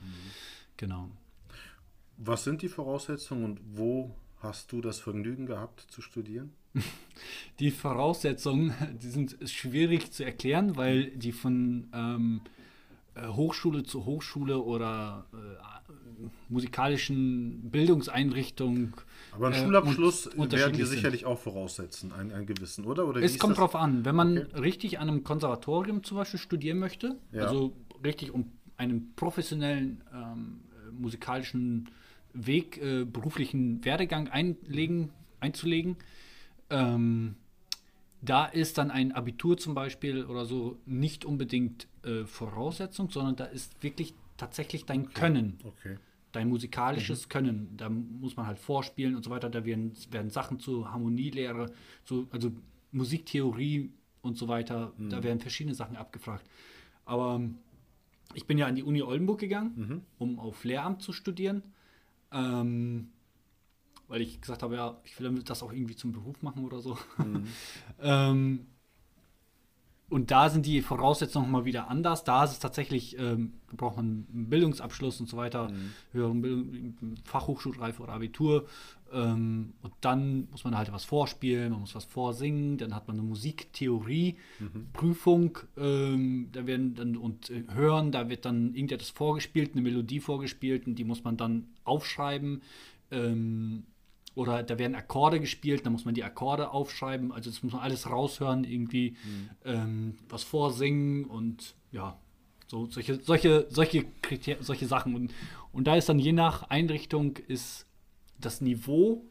Genau. 0.77 1.11
Was 2.16 2.44
sind 2.44 2.62
die 2.62 2.68
Voraussetzungen 2.68 3.44
und 3.44 3.61
wo 3.64 4.14
hast 4.40 4.73
du 4.73 4.81
das 4.81 5.01
Vergnügen 5.01 5.46
gehabt 5.46 5.87
zu 5.90 6.03
studieren? 6.03 6.53
Die 7.59 7.70
Voraussetzungen, 7.70 8.73
die 9.03 9.09
sind 9.09 9.37
schwierig 9.51 10.12
zu 10.12 10.25
erklären, 10.25 10.77
weil 10.77 11.11
die 11.11 11.33
von 11.33 11.88
ähm, 11.92 12.40
äh, 12.44 12.60
Hochschule 13.28 13.83
zu 13.83 14.04
Hochschule 14.04 14.59
oder 14.61 15.26
äh, 15.33 16.26
musikalischen 16.48 17.70
Bildungseinrichtungen 17.70 18.92
Aber 19.33 19.48
ein 19.48 19.52
äh, 19.52 19.56
Schulabschluss 19.56 20.26
werden 20.37 20.72
die 20.76 20.85
sind. 20.85 20.88
sicherlich 20.96 21.24
auch 21.26 21.38
voraussetzen, 21.38 22.12
einen, 22.12 22.33
einen 22.33 22.46
gewissen, 22.46 22.85
oder? 22.85 23.06
oder 23.06 23.22
Es 23.22 23.38
kommt 23.38 23.52
das? 23.52 23.59
drauf 23.59 23.74
an, 23.76 24.04
wenn 24.04 24.14
man 24.14 24.38
Okay. 24.38 24.61
richtig 24.61 24.98
an 24.98 25.09
einem 25.09 25.24
Konservatorium 25.24 26.02
zum 26.04 26.16
Beispiel 26.18 26.40
studieren 26.40 26.78
möchte, 26.78 27.18
Ja. 27.33 27.42
also 27.42 27.76
richtig 28.04 28.33
um 28.33 28.52
einen 28.76 29.14
professionellen 29.14 30.02
ähm, 30.12 30.61
äh, 30.88 30.92
musikalischen 30.92 31.88
Weg, 32.33 32.78
äh, 32.78 33.04
beruflichen 33.04 33.85
Werdegang 33.85 34.28
einlegen, 34.28 35.11
einzulegen. 35.40 35.96
Ähm, 36.70 37.35
da 38.22 38.44
ist 38.44 38.78
dann 38.78 38.90
ein 38.90 39.12
Abitur 39.12 39.56
zum 39.56 39.74
Beispiel 39.74 40.24
oder 40.24 40.44
so 40.44 40.78
nicht 40.87 41.24
unbedingt 41.24 41.87
äh, 42.04 42.24
Voraussetzung, 42.24 43.11
sondern 43.11 43.37
da 43.37 43.44
ist 43.44 43.83
wirklich 43.83 44.14
tatsächlich 44.37 44.85
dein 44.85 45.06
okay. 45.06 45.12
Können. 45.14 45.59
Okay. 45.64 45.96
Dein 46.33 46.48
musikalisches 46.48 47.26
mhm. 47.26 47.28
Können. 47.30 47.76
Da 47.76 47.88
muss 47.88 48.37
man 48.37 48.46
halt 48.46 48.59
vorspielen 48.59 49.16
und 49.16 49.24
so 49.24 49.30
weiter. 49.30 49.48
Da 49.48 49.64
werden, 49.64 49.92
werden 50.11 50.30
Sachen 50.30 50.61
zur 50.61 50.92
Harmonielehre, 50.92 51.72
so, 52.04 52.26
also 52.30 52.52
Musiktheorie 52.92 53.90
und 54.22 54.37
so 54.37 54.48
weiter. 54.48 54.92
Mhm. 54.96 55.11
Da 55.11 55.22
werden 55.22 55.40
verschiedene 55.40 55.74
Sachen 55.74 55.96
abgefragt. 55.96 56.44
Aber 57.04 57.37
ähm, 57.37 57.59
ich 58.35 58.46
bin 58.46 58.59
ja 58.59 58.66
an 58.66 58.76
die 58.76 58.83
Uni 58.83 59.02
Oldenburg 59.02 59.40
gegangen, 59.40 59.72
mhm. 59.76 60.02
um 60.18 60.38
auf 60.38 60.62
Lehramt 60.64 61.02
zu 61.02 61.12
studieren. 61.12 61.62
Ähm, 62.33 63.09
weil 64.11 64.20
ich 64.23 64.40
gesagt 64.40 64.64
habe, 64.64 64.75
ja, 64.75 64.99
ich 65.05 65.20
will 65.20 65.31
das 65.44 65.62
auch 65.62 65.73
irgendwie 65.73 65.94
zum 65.94 66.11
Beruf 66.12 66.42
machen 66.42 66.64
oder 66.64 66.81
so. 66.81 66.99
Mhm. 67.16 67.46
ähm, 68.03 68.66
und 70.09 70.33
da 70.33 70.51
sind 70.51 70.66
die 70.66 70.83
Voraussetzungen 70.83 71.49
mal 71.53 71.64
wieder 71.64 71.88
anders. 71.88 72.25
Da 72.25 72.42
ist 72.42 72.51
es 72.51 72.59
tatsächlich, 72.59 73.16
ähm, 73.16 73.53
braucht 73.77 73.94
man 73.96 74.27
einen 74.35 74.51
Bildungsabschluss 74.51 75.20
und 75.20 75.29
so 75.29 75.37
weiter, 75.37 75.68
mhm. 75.68 75.92
höheren 76.11 76.42
Bildung, 76.42 76.96
Fachhochschulreife 77.23 78.03
oder 78.03 78.14
Abitur. 78.14 78.66
Ähm, 79.12 79.75
und 79.83 79.92
dann 80.01 80.49
muss 80.51 80.64
man 80.64 80.77
halt 80.77 80.92
was 80.92 81.05
vorspielen, 81.05 81.70
man 81.70 81.83
muss 81.83 81.94
was 81.94 82.07
vorsingen, 82.07 82.79
dann 82.79 82.92
hat 82.92 83.07
man 83.07 83.18
eine 83.18 83.29
Musiktheorie-Prüfung, 83.29 85.59
mhm. 85.77 85.83
ähm, 85.83 86.49
da 86.51 86.66
werden 86.66 86.96
dann 86.96 87.16
und 87.16 87.51
äh, 87.51 87.62
hören, 87.73 88.11
da 88.11 88.29
wird 88.29 88.44
dann 88.44 88.75
irgendetwas 88.75 89.11
vorgespielt, 89.11 89.75
eine 89.75 89.83
Melodie 89.83 90.18
vorgespielt 90.18 90.88
und 90.88 90.96
die 90.96 91.05
muss 91.05 91.23
man 91.23 91.37
dann 91.37 91.68
aufschreiben. 91.85 92.62
Ähm, 93.12 93.85
oder 94.35 94.62
da 94.62 94.79
werden 94.79 94.95
Akkorde 94.95 95.40
gespielt, 95.40 95.85
da 95.85 95.90
muss 95.90 96.05
man 96.05 96.14
die 96.14 96.25
Akkorde 96.25 96.71
aufschreiben, 96.71 97.33
also 97.33 97.51
das 97.51 97.62
muss 97.62 97.73
man 97.73 97.83
alles 97.83 98.09
raushören, 98.09 98.64
irgendwie 98.64 99.16
mhm. 99.25 99.51
ähm, 99.64 100.19
was 100.29 100.45
vorsingen 100.45 101.25
und 101.25 101.75
ja, 101.90 102.19
so 102.66 102.87
solche, 102.87 103.21
solche, 103.23 103.66
solche, 103.69 104.05
Kriter 104.23 104.57
solche 104.61 104.87
Sachen. 104.87 105.14
Und, 105.14 105.35
und 105.73 105.87
da 105.87 105.97
ist 105.97 106.09
dann 106.09 106.19
je 106.19 106.33
nach 106.33 106.64
Einrichtung 106.71 107.37
ist 107.37 107.87
das 108.38 108.61
Niveau 108.61 109.25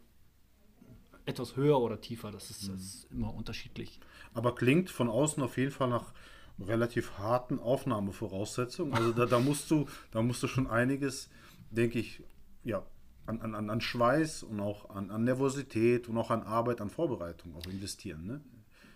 etwas 1.26 1.56
höher 1.56 1.80
oder 1.80 2.02
tiefer, 2.02 2.32
das 2.32 2.50
ist, 2.50 2.68
mhm. 2.68 2.74
das 2.74 2.82
ist 2.82 3.08
immer 3.12 3.34
unterschiedlich. 3.34 4.00
Aber 4.34 4.56
klingt 4.56 4.90
von 4.90 5.10
außen 5.10 5.42
auf 5.42 5.58
jeden 5.58 5.72
Fall 5.72 5.90
nach 5.90 6.14
relativ 6.60 7.18
harten 7.18 7.60
Aufnahmevoraussetzungen. 7.60 8.94
Also 8.94 9.14
da, 9.14 9.26
da 9.26 9.40
musst 9.40 9.72
du, 9.72 9.88
da 10.12 10.22
musst 10.22 10.44
du 10.44 10.48
schon 10.48 10.68
einiges, 10.68 11.30
denke 11.72 12.00
ich, 12.00 12.22
ja, 12.64 12.84
an, 13.30 13.56
an, 13.56 13.70
an 13.70 13.82
Schweiß 13.82 14.44
und 14.44 14.60
auch 14.60 14.89
an, 14.89 15.12
an 15.12 15.24
Nervosität 15.24 16.10
und 16.10 16.18
auch 16.18 16.32
an 16.32 16.44
Arbeit, 16.44 16.82
an 16.82 16.89
Vorbereitung 16.89 17.56
auch 17.56 17.65
investieren, 17.68 18.26
ne? 18.26 18.42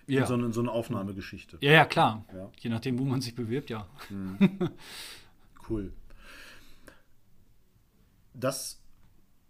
In, 0.06 0.16
ja. 0.16 0.26
so, 0.26 0.34
eine, 0.34 0.48
in 0.48 0.52
so 0.52 0.60
eine 0.60 0.72
Aufnahmegeschichte. 0.72 1.58
Ja, 1.62 1.72
ja, 1.72 1.86
klar. 1.86 2.26
Ja. 2.34 2.50
Je 2.60 2.70
nachdem, 2.70 3.00
wo 3.00 3.06
man 3.06 3.22
sich 3.22 3.36
bewirbt, 3.36 3.70
ja. 3.70 3.88
Mhm. 4.10 4.38
Cool. 5.70 5.94
Das, 8.34 8.82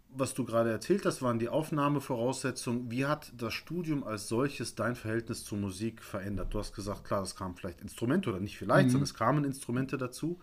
was 0.09 0.35
du 0.35 0.45
gerade 0.45 0.69
erzählt 0.69 1.07
hast, 1.07 1.23
waren 1.23 1.39
die 1.39 1.49
Aufnahmevoraussetzungen. 1.49 2.91
Wie 2.91 3.07
hat 3.07 3.33
das 3.35 3.55
Studium 3.55 4.03
als 4.03 4.27
solches 4.27 4.75
dein 4.75 4.95
Verhältnis 4.95 5.43
zur 5.43 5.57
Musik 5.57 6.03
verändert? 6.03 6.53
Du 6.53 6.59
hast 6.59 6.75
gesagt, 6.75 7.03
klar, 7.03 7.23
es 7.23 7.35
kamen 7.35 7.55
vielleicht 7.55 7.81
Instrumente 7.81 8.29
oder 8.29 8.39
nicht 8.39 8.59
vielleicht, 8.59 8.89
mhm. 8.89 8.91
sondern 8.91 9.05
es 9.05 9.15
kamen 9.15 9.43
Instrumente 9.43 9.97
dazu. 9.97 10.39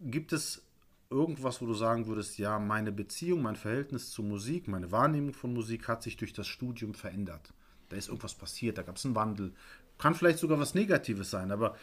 Gibt 0.00 0.32
es 0.32 0.65
irgendwas, 1.10 1.60
wo 1.60 1.66
du 1.66 1.74
sagen 1.74 2.06
würdest, 2.06 2.38
ja, 2.38 2.58
meine 2.58 2.92
Beziehung, 2.92 3.42
mein 3.42 3.56
Verhältnis 3.56 4.10
zur 4.10 4.24
Musik, 4.24 4.68
meine 4.68 4.90
Wahrnehmung 4.92 5.34
von 5.34 5.52
Musik 5.52 5.88
hat 5.88 6.02
sich 6.02 6.16
durch 6.16 6.32
das 6.32 6.46
Studium 6.46 6.94
verändert. 6.94 7.52
Da 7.88 7.96
ist 7.96 8.08
irgendwas 8.08 8.34
passiert, 8.34 8.78
da 8.78 8.82
gab 8.82 8.96
es 8.96 9.04
einen 9.04 9.14
Wandel. 9.14 9.52
Kann 9.98 10.14
vielleicht 10.14 10.38
sogar 10.38 10.58
was 10.58 10.74
Negatives 10.74 11.30
sein, 11.30 11.50
aber 11.52 11.76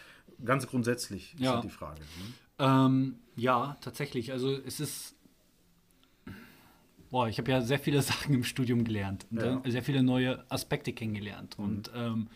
ganz 0.44 0.68
grundsätzlich 0.68 1.36
ja. 1.40 1.56
ist 1.56 1.64
die 1.64 1.70
Frage. 1.70 2.02
Ne? 2.02 2.34
Ähm, 2.60 3.16
ja, 3.36 3.78
tatsächlich. 3.82 4.32
Also 4.32 4.52
es 4.52 4.80
ist. 4.80 5.16
Boah, 7.10 7.28
ich 7.28 7.38
habe 7.38 7.52
ja 7.52 7.62
sehr 7.62 7.80
viele 7.80 8.02
Sachen 8.04 8.34
im 8.36 8.44
Studium 8.44 8.84
gelernt. 8.84 9.26
Ja. 9.32 9.62
Sehr 9.66 9.84
viele 9.84 10.04
neue 10.04 10.44
Aspekte 10.52 10.94
kennengelernt. 10.94 11.58
Mhm. 11.58 11.66
Und 11.66 11.92
ähm, 11.96 12.28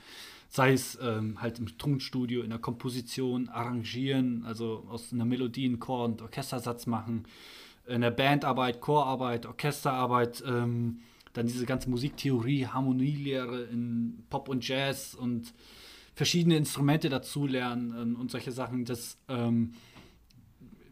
sei 0.57 0.73
es 0.73 0.97
ähm, 0.99 1.39
halt 1.39 1.59
im 1.59 1.77
Tonstudio, 1.77 2.41
in 2.41 2.49
der 2.49 2.57
Komposition, 2.57 3.47
arrangieren, 3.47 4.43
also 4.43 4.87
aus 4.89 5.13
einer 5.13 5.23
Melodie 5.23 5.65
einen 5.65 5.79
Chor- 5.79 6.05
und 6.05 6.23
Orchestersatz 6.23 6.87
machen, 6.87 7.25
in 7.85 8.01
der 8.01 8.09
Bandarbeit, 8.09 8.81
Chorarbeit, 8.81 9.45
Orchesterarbeit, 9.45 10.43
ähm, 10.47 11.01
dann 11.33 11.45
diese 11.45 11.67
ganze 11.67 11.91
Musiktheorie, 11.91 12.65
Harmonielehre 12.65 13.65
in 13.65 14.23
Pop 14.31 14.49
und 14.49 14.67
Jazz 14.67 15.13
und 15.13 15.53
verschiedene 16.15 16.57
Instrumente 16.57 17.09
dazu 17.09 17.45
lernen 17.45 18.15
und 18.15 18.31
solche 18.31 18.51
Sachen. 18.51 18.83
Das, 18.83 19.19
ähm, 19.29 19.73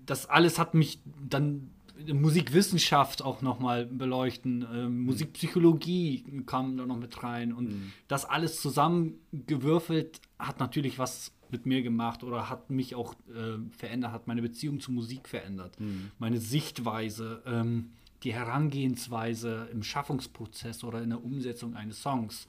das 0.06 0.30
alles 0.30 0.60
hat 0.60 0.75
mich 0.75 0.99
dann 1.28 1.71
Musikwissenschaft 2.12 3.21
auch 3.21 3.41
nochmal 3.41 3.86
beleuchten, 3.86 4.65
ähm, 4.71 4.99
mhm. 4.99 5.05
Musikpsychologie 5.05 6.23
kam 6.45 6.77
da 6.77 6.86
noch 6.86 6.97
mit 6.97 7.23
rein 7.23 7.53
und 7.53 7.69
mhm. 7.69 7.91
das 8.08 8.25
alles 8.25 8.62
zusammengewürfelt 8.62 10.21
hat 10.38 10.60
natürlich 10.60 10.99
was 10.99 11.31
mit 11.51 11.65
mir 11.65 11.81
gemacht 11.84 12.23
oder 12.23 12.49
hat 12.49 12.69
mich 12.69 12.95
auch 12.95 13.13
äh, 13.29 13.58
verändert, 13.77 14.12
hat 14.12 14.27
meine 14.27 14.41
Beziehung 14.41 14.79
zur 14.79 14.93
Musik 14.93 15.29
verändert, 15.29 15.79
mhm. 15.79 16.12
meine 16.19 16.39
Sichtweise, 16.39 17.41
ähm, 17.45 17.91
die 18.23 18.34
Herangehensweise 18.34 19.69
im 19.71 19.84
Schaffungsprozess 19.84 20.84
oder 20.84 21.01
in 21.01 21.12
der 21.12 21.23
Umsetzung 21.23 21.75
eines 21.75 22.01
Songs. 22.01 22.47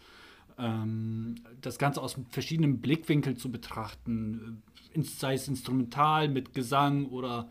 Ähm, 0.59 1.37
das 1.61 1.79
Ganze 1.79 2.01
aus 2.01 2.17
verschiedenen 2.31 2.81
Blickwinkeln 2.81 3.37
zu 3.37 3.51
betrachten, 3.51 4.63
äh, 4.95 5.03
sei 5.03 5.35
es 5.35 5.49
instrumental 5.49 6.29
mit 6.29 6.55
Gesang 6.55 7.07
oder 7.07 7.51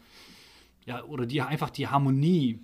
ja, 0.86 1.04
oder 1.04 1.26
die 1.26 1.42
einfach 1.42 1.70
die 1.70 1.88
Harmonie, 1.88 2.60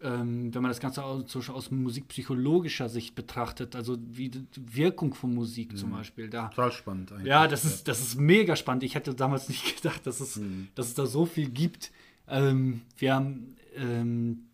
ähm, 0.00 0.54
wenn 0.54 0.62
man 0.62 0.70
das 0.70 0.80
Ganze 0.80 1.04
aus, 1.04 1.48
aus 1.48 1.70
musikpsychologischer 1.70 2.88
Sicht 2.88 3.14
betrachtet, 3.14 3.76
also 3.76 3.98
wie 4.00 4.28
die 4.28 4.46
Wirkung 4.56 5.14
von 5.14 5.34
Musik 5.34 5.72
mhm. 5.72 5.76
zum 5.76 5.90
Beispiel. 5.90 6.28
Da, 6.28 6.48
Total 6.48 6.72
spannend 6.72 7.12
eigentlich. 7.12 7.26
Ja, 7.26 7.46
das 7.46 7.64
ist, 7.64 7.88
das 7.88 8.00
ist 8.00 8.18
mega 8.18 8.56
spannend. 8.56 8.82
Ich 8.84 8.94
hätte 8.94 9.14
damals 9.14 9.48
nicht 9.48 9.76
gedacht, 9.76 10.06
dass 10.06 10.20
es, 10.20 10.36
mhm. 10.36 10.68
dass 10.74 10.88
es 10.88 10.94
da 10.94 11.06
so 11.06 11.26
viel 11.26 11.50
gibt. 11.50 11.92
Ähm, 12.26 12.82
wir 12.96 13.14
haben 13.14 13.56
ähm, 13.76 14.48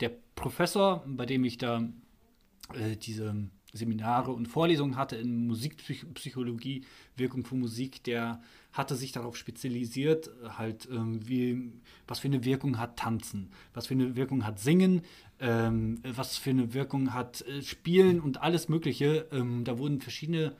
der 0.00 0.12
Professor, 0.34 1.04
bei 1.06 1.26
dem 1.26 1.44
ich 1.44 1.58
da 1.58 1.82
äh, 2.74 2.96
diese 2.96 3.34
Seminare 3.72 4.32
und 4.32 4.46
Vorlesungen 4.46 4.96
hatte 4.96 5.16
in 5.16 5.46
Musikpsychologie, 5.46 6.84
Wirkung 7.16 7.44
von 7.44 7.60
Musik, 7.60 8.02
der 8.04 8.40
hatte 8.72 8.94
sich 8.94 9.12
darauf 9.12 9.36
spezialisiert, 9.36 10.30
halt 10.56 10.88
ähm, 10.90 11.26
wie, 11.26 11.72
was 12.06 12.20
für 12.20 12.28
eine 12.28 12.44
Wirkung 12.44 12.78
hat 12.78 12.96
Tanzen, 12.96 13.50
was 13.74 13.86
für 13.86 13.94
eine 13.94 14.14
Wirkung 14.14 14.44
hat 14.44 14.58
Singen, 14.58 15.02
ähm, 15.40 16.00
was 16.04 16.36
für 16.36 16.50
eine 16.50 16.74
Wirkung 16.74 17.14
hat 17.14 17.42
äh, 17.42 17.62
Spielen 17.62 18.20
und 18.20 18.42
alles 18.42 18.68
Mögliche. 18.68 19.26
Ähm, 19.32 19.64
da 19.64 19.78
wurden 19.78 20.00
verschiedene 20.00 20.54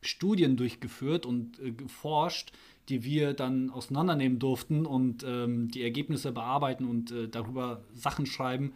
Studien 0.00 0.56
durchgeführt 0.56 1.24
und 1.24 1.60
äh, 1.60 1.72
geforscht, 1.72 2.52
die 2.88 3.04
wir 3.04 3.32
dann 3.32 3.70
auseinandernehmen 3.70 4.38
durften 4.38 4.84
und 4.84 5.24
ähm, 5.24 5.68
die 5.68 5.82
Ergebnisse 5.82 6.32
bearbeiten 6.32 6.84
und 6.84 7.12
äh, 7.12 7.28
darüber 7.28 7.84
Sachen 7.94 8.26
schreiben 8.26 8.72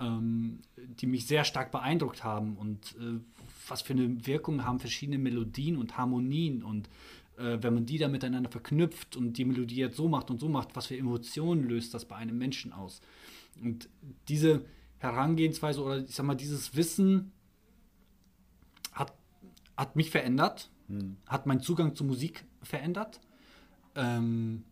ähm, 0.00 0.60
die 0.76 1.06
mich 1.06 1.26
sehr 1.26 1.44
stark 1.44 1.70
beeindruckt 1.70 2.24
haben 2.24 2.56
und 2.56 2.96
äh, 2.98 3.20
was 3.68 3.82
für 3.82 3.92
eine 3.92 4.26
Wirkung 4.26 4.64
haben 4.64 4.80
verschiedene 4.80 5.18
Melodien 5.18 5.76
und 5.76 5.96
Harmonien 5.96 6.62
und 6.62 6.88
äh, 7.36 7.58
wenn 7.60 7.74
man 7.74 7.86
die 7.86 7.98
dann 7.98 8.12
miteinander 8.12 8.50
verknüpft 8.50 9.16
und 9.16 9.34
die 9.34 9.44
Melodie 9.44 9.76
jetzt 9.76 9.96
so 9.96 10.08
macht 10.08 10.30
und 10.30 10.38
so 10.38 10.48
macht, 10.48 10.74
was 10.76 10.86
für 10.86 10.96
Emotionen 10.96 11.68
löst 11.68 11.94
das 11.94 12.04
bei 12.04 12.16
einem 12.16 12.38
Menschen 12.38 12.72
aus. 12.72 13.00
Und 13.62 13.88
diese 14.28 14.64
Herangehensweise 14.98 15.82
oder 15.82 15.98
ich 15.98 16.14
sag 16.14 16.26
mal, 16.26 16.34
dieses 16.34 16.76
Wissen 16.76 17.32
hat, 18.92 19.12
hat 19.76 19.96
mich 19.96 20.10
verändert, 20.10 20.70
hm. 20.88 21.16
hat 21.26 21.46
meinen 21.46 21.60
Zugang 21.60 21.94
zur 21.94 22.06
Musik 22.06 22.44
verändert. 22.62 23.20
Ähm, 23.94 24.64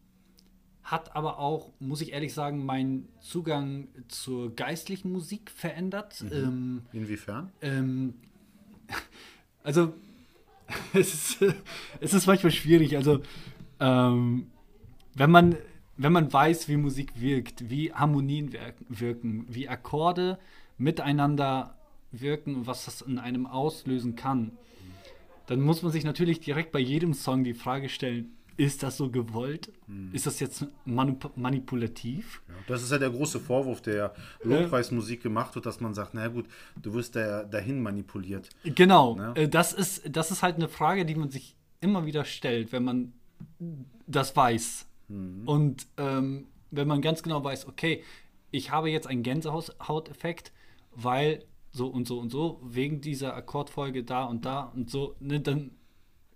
hat 0.82 1.14
aber 1.14 1.38
auch, 1.38 1.72
muss 1.78 2.00
ich 2.00 2.12
ehrlich 2.12 2.34
sagen, 2.34 2.64
meinen 2.64 3.08
Zugang 3.20 3.88
zur 4.08 4.54
geistlichen 4.54 5.12
Musik 5.12 5.50
verändert. 5.50 6.22
Mhm. 6.22 6.32
Ähm, 6.32 6.82
Inwiefern? 6.92 7.52
Ähm, 7.60 8.14
also, 9.62 9.94
es 10.92 11.14
ist, 11.14 11.54
es 12.00 12.14
ist 12.14 12.26
manchmal 12.26 12.52
schwierig. 12.52 12.96
Also, 12.96 13.20
ähm, 13.78 14.46
wenn, 15.14 15.30
man, 15.30 15.56
wenn 15.96 16.12
man 16.12 16.32
weiß, 16.32 16.68
wie 16.68 16.76
Musik 16.76 17.12
wirkt, 17.20 17.70
wie 17.70 17.92
Harmonien 17.92 18.54
wirken, 18.88 19.46
wie 19.48 19.68
Akkorde 19.68 20.38
miteinander 20.78 21.76
wirken 22.12 22.56
und 22.56 22.66
was 22.66 22.84
das 22.84 23.02
in 23.02 23.18
einem 23.18 23.46
auslösen 23.46 24.16
kann, 24.16 24.52
dann 25.46 25.60
muss 25.60 25.82
man 25.82 25.92
sich 25.92 26.04
natürlich 26.04 26.40
direkt 26.40 26.72
bei 26.72 26.78
jedem 26.78 27.12
Song 27.14 27.44
die 27.44 27.54
Frage 27.54 27.88
stellen, 27.88 28.36
ist 28.60 28.82
das 28.82 28.98
so 28.98 29.10
gewollt? 29.10 29.72
Hm. 29.86 30.10
Ist 30.12 30.26
das 30.26 30.38
jetzt 30.38 30.66
manip 30.84 31.30
manipulativ? 31.34 32.42
Ja, 32.46 32.54
das 32.66 32.82
ist 32.82 32.92
ja 32.92 32.98
der 32.98 33.08
große 33.08 33.40
Vorwurf, 33.40 33.80
der 33.80 34.14
Lobpreismusik 34.42 35.22
gemacht 35.22 35.54
wird, 35.54 35.64
dass 35.64 35.80
man 35.80 35.94
sagt, 35.94 36.12
na 36.12 36.28
gut, 36.28 36.44
du 36.80 36.92
wirst 36.92 37.16
da, 37.16 37.44
dahin 37.44 37.82
manipuliert. 37.82 38.50
Genau, 38.64 39.16
ja? 39.16 39.32
Äh, 39.32 39.48
das, 39.48 39.72
ist, 39.72 40.02
das 40.14 40.30
ist 40.30 40.42
halt 40.42 40.56
eine 40.56 40.68
Frage, 40.68 41.06
die 41.06 41.14
man 41.14 41.30
sich 41.30 41.56
immer 41.80 42.04
wieder 42.04 42.26
stellt, 42.26 42.70
wenn 42.72 42.84
man 42.84 43.14
das 44.06 44.36
weiß. 44.36 44.86
Mhm. 45.08 45.48
Und 45.48 45.86
ähm, 45.96 46.48
wenn 46.70 46.86
man 46.86 47.00
ganz 47.00 47.22
genau 47.22 47.42
weiß, 47.42 47.66
okay, 47.66 48.04
ich 48.50 48.70
habe 48.70 48.90
jetzt 48.90 49.06
einen 49.06 49.22
Gänsehauteffekt, 49.22 50.52
weil 50.94 51.46
so 51.72 51.86
und 51.86 52.06
so 52.06 52.18
und 52.18 52.30
so, 52.30 52.60
wegen 52.62 53.00
dieser 53.00 53.34
Akkordfolge 53.34 54.04
da 54.04 54.24
und 54.24 54.44
da 54.44 54.64
und 54.74 54.90
so, 54.90 55.16
ne, 55.18 55.40
dann, 55.40 55.70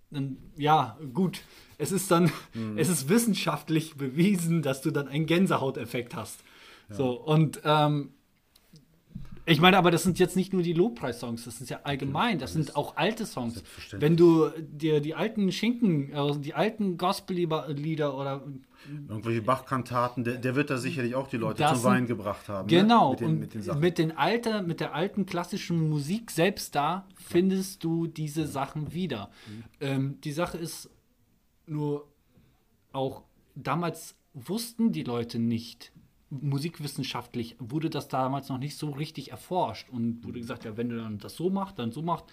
dann, 0.09 0.37
ja, 0.57 0.97
gut. 1.13 1.43
Es 1.77 1.91
ist 1.91 2.09
dann, 2.11 2.31
mhm. 2.53 2.77
es 2.77 2.89
ist 2.89 3.09
wissenschaftlich 3.09 3.95
bewiesen, 3.95 4.61
dass 4.61 4.81
du 4.81 4.91
dann 4.91 5.07
einen 5.07 5.25
Gänsehauteffekt 5.25 6.15
hast. 6.15 6.39
Ja. 6.89 6.95
So, 6.95 7.11
und 7.11 7.61
ähm, 7.63 8.09
ich 9.47 9.61
meine, 9.61 9.77
aber 9.77 9.91
das 9.91 10.03
sind 10.03 10.17
jetzt 10.17 10.35
nicht 10.35 10.53
nur 10.53 10.63
die 10.63 10.73
Lobpreis-Songs, 10.73 11.45
das 11.45 11.57
sind 11.57 11.69
ja 11.69 11.81
allgemein, 11.83 12.39
das 12.39 12.53
sind 12.53 12.75
auch 12.75 12.97
alte 12.97 13.27
Songs. 13.27 13.63
Wenn 13.91 14.17
du 14.17 14.49
dir 14.59 15.01
die 15.01 15.13
alten 15.13 15.51
Schinken, 15.51 16.15
also 16.15 16.39
die 16.39 16.55
alten 16.55 16.97
Gospel-Lieder 16.97 18.17
oder 18.17 18.41
irgendwelche 19.07 19.43
Bach-Kantaten, 19.43 20.23
der, 20.23 20.35
der, 20.37 20.55
wird 20.55 20.71
da 20.71 20.77
sicherlich 20.77 21.13
auch 21.13 21.27
die 21.27 21.37
Leute 21.37 21.63
zum 21.63 21.83
Wein 21.83 22.07
gebracht 22.07 22.49
haben. 22.49 22.67
Ne? 22.67 22.81
Genau, 22.81 23.13
ne? 23.13 23.27
mit, 23.27 23.53
den, 23.53 23.61
mit, 23.61 23.67
den 23.67 23.79
mit, 23.79 23.97
den 23.99 24.17
alter, 24.17 24.61
mit 24.63 24.79
der 24.79 24.95
alten 24.95 25.25
klassischen 25.27 25.89
Musik 25.89 26.31
selbst 26.31 26.73
da 26.75 27.05
findest 27.15 27.83
du 27.83 28.07
diese 28.07 28.47
Sachen 28.47 28.93
wieder. 28.93 29.29
Mhm. 29.47 29.63
Ähm, 29.79 30.21
die 30.23 30.31
Sache 30.31 30.57
ist 30.57 30.89
nur 31.67 32.07
auch, 32.91 33.23
damals 33.55 34.15
wussten 34.33 34.91
die 34.91 35.03
Leute 35.03 35.39
nicht, 35.39 35.91
musikwissenschaftlich 36.29 37.55
wurde 37.59 37.89
das 37.89 38.07
damals 38.07 38.49
noch 38.49 38.57
nicht 38.57 38.77
so 38.77 38.89
richtig 38.89 39.31
erforscht 39.31 39.89
und 39.89 40.23
wurde 40.23 40.39
gesagt, 40.39 40.65
ja, 40.65 40.75
wenn 40.77 40.89
du 40.89 40.97
dann 40.97 41.17
das 41.17 41.35
so 41.35 41.49
machst, 41.49 41.79
dann 41.79 41.91
so 41.91 42.01
macht. 42.01 42.25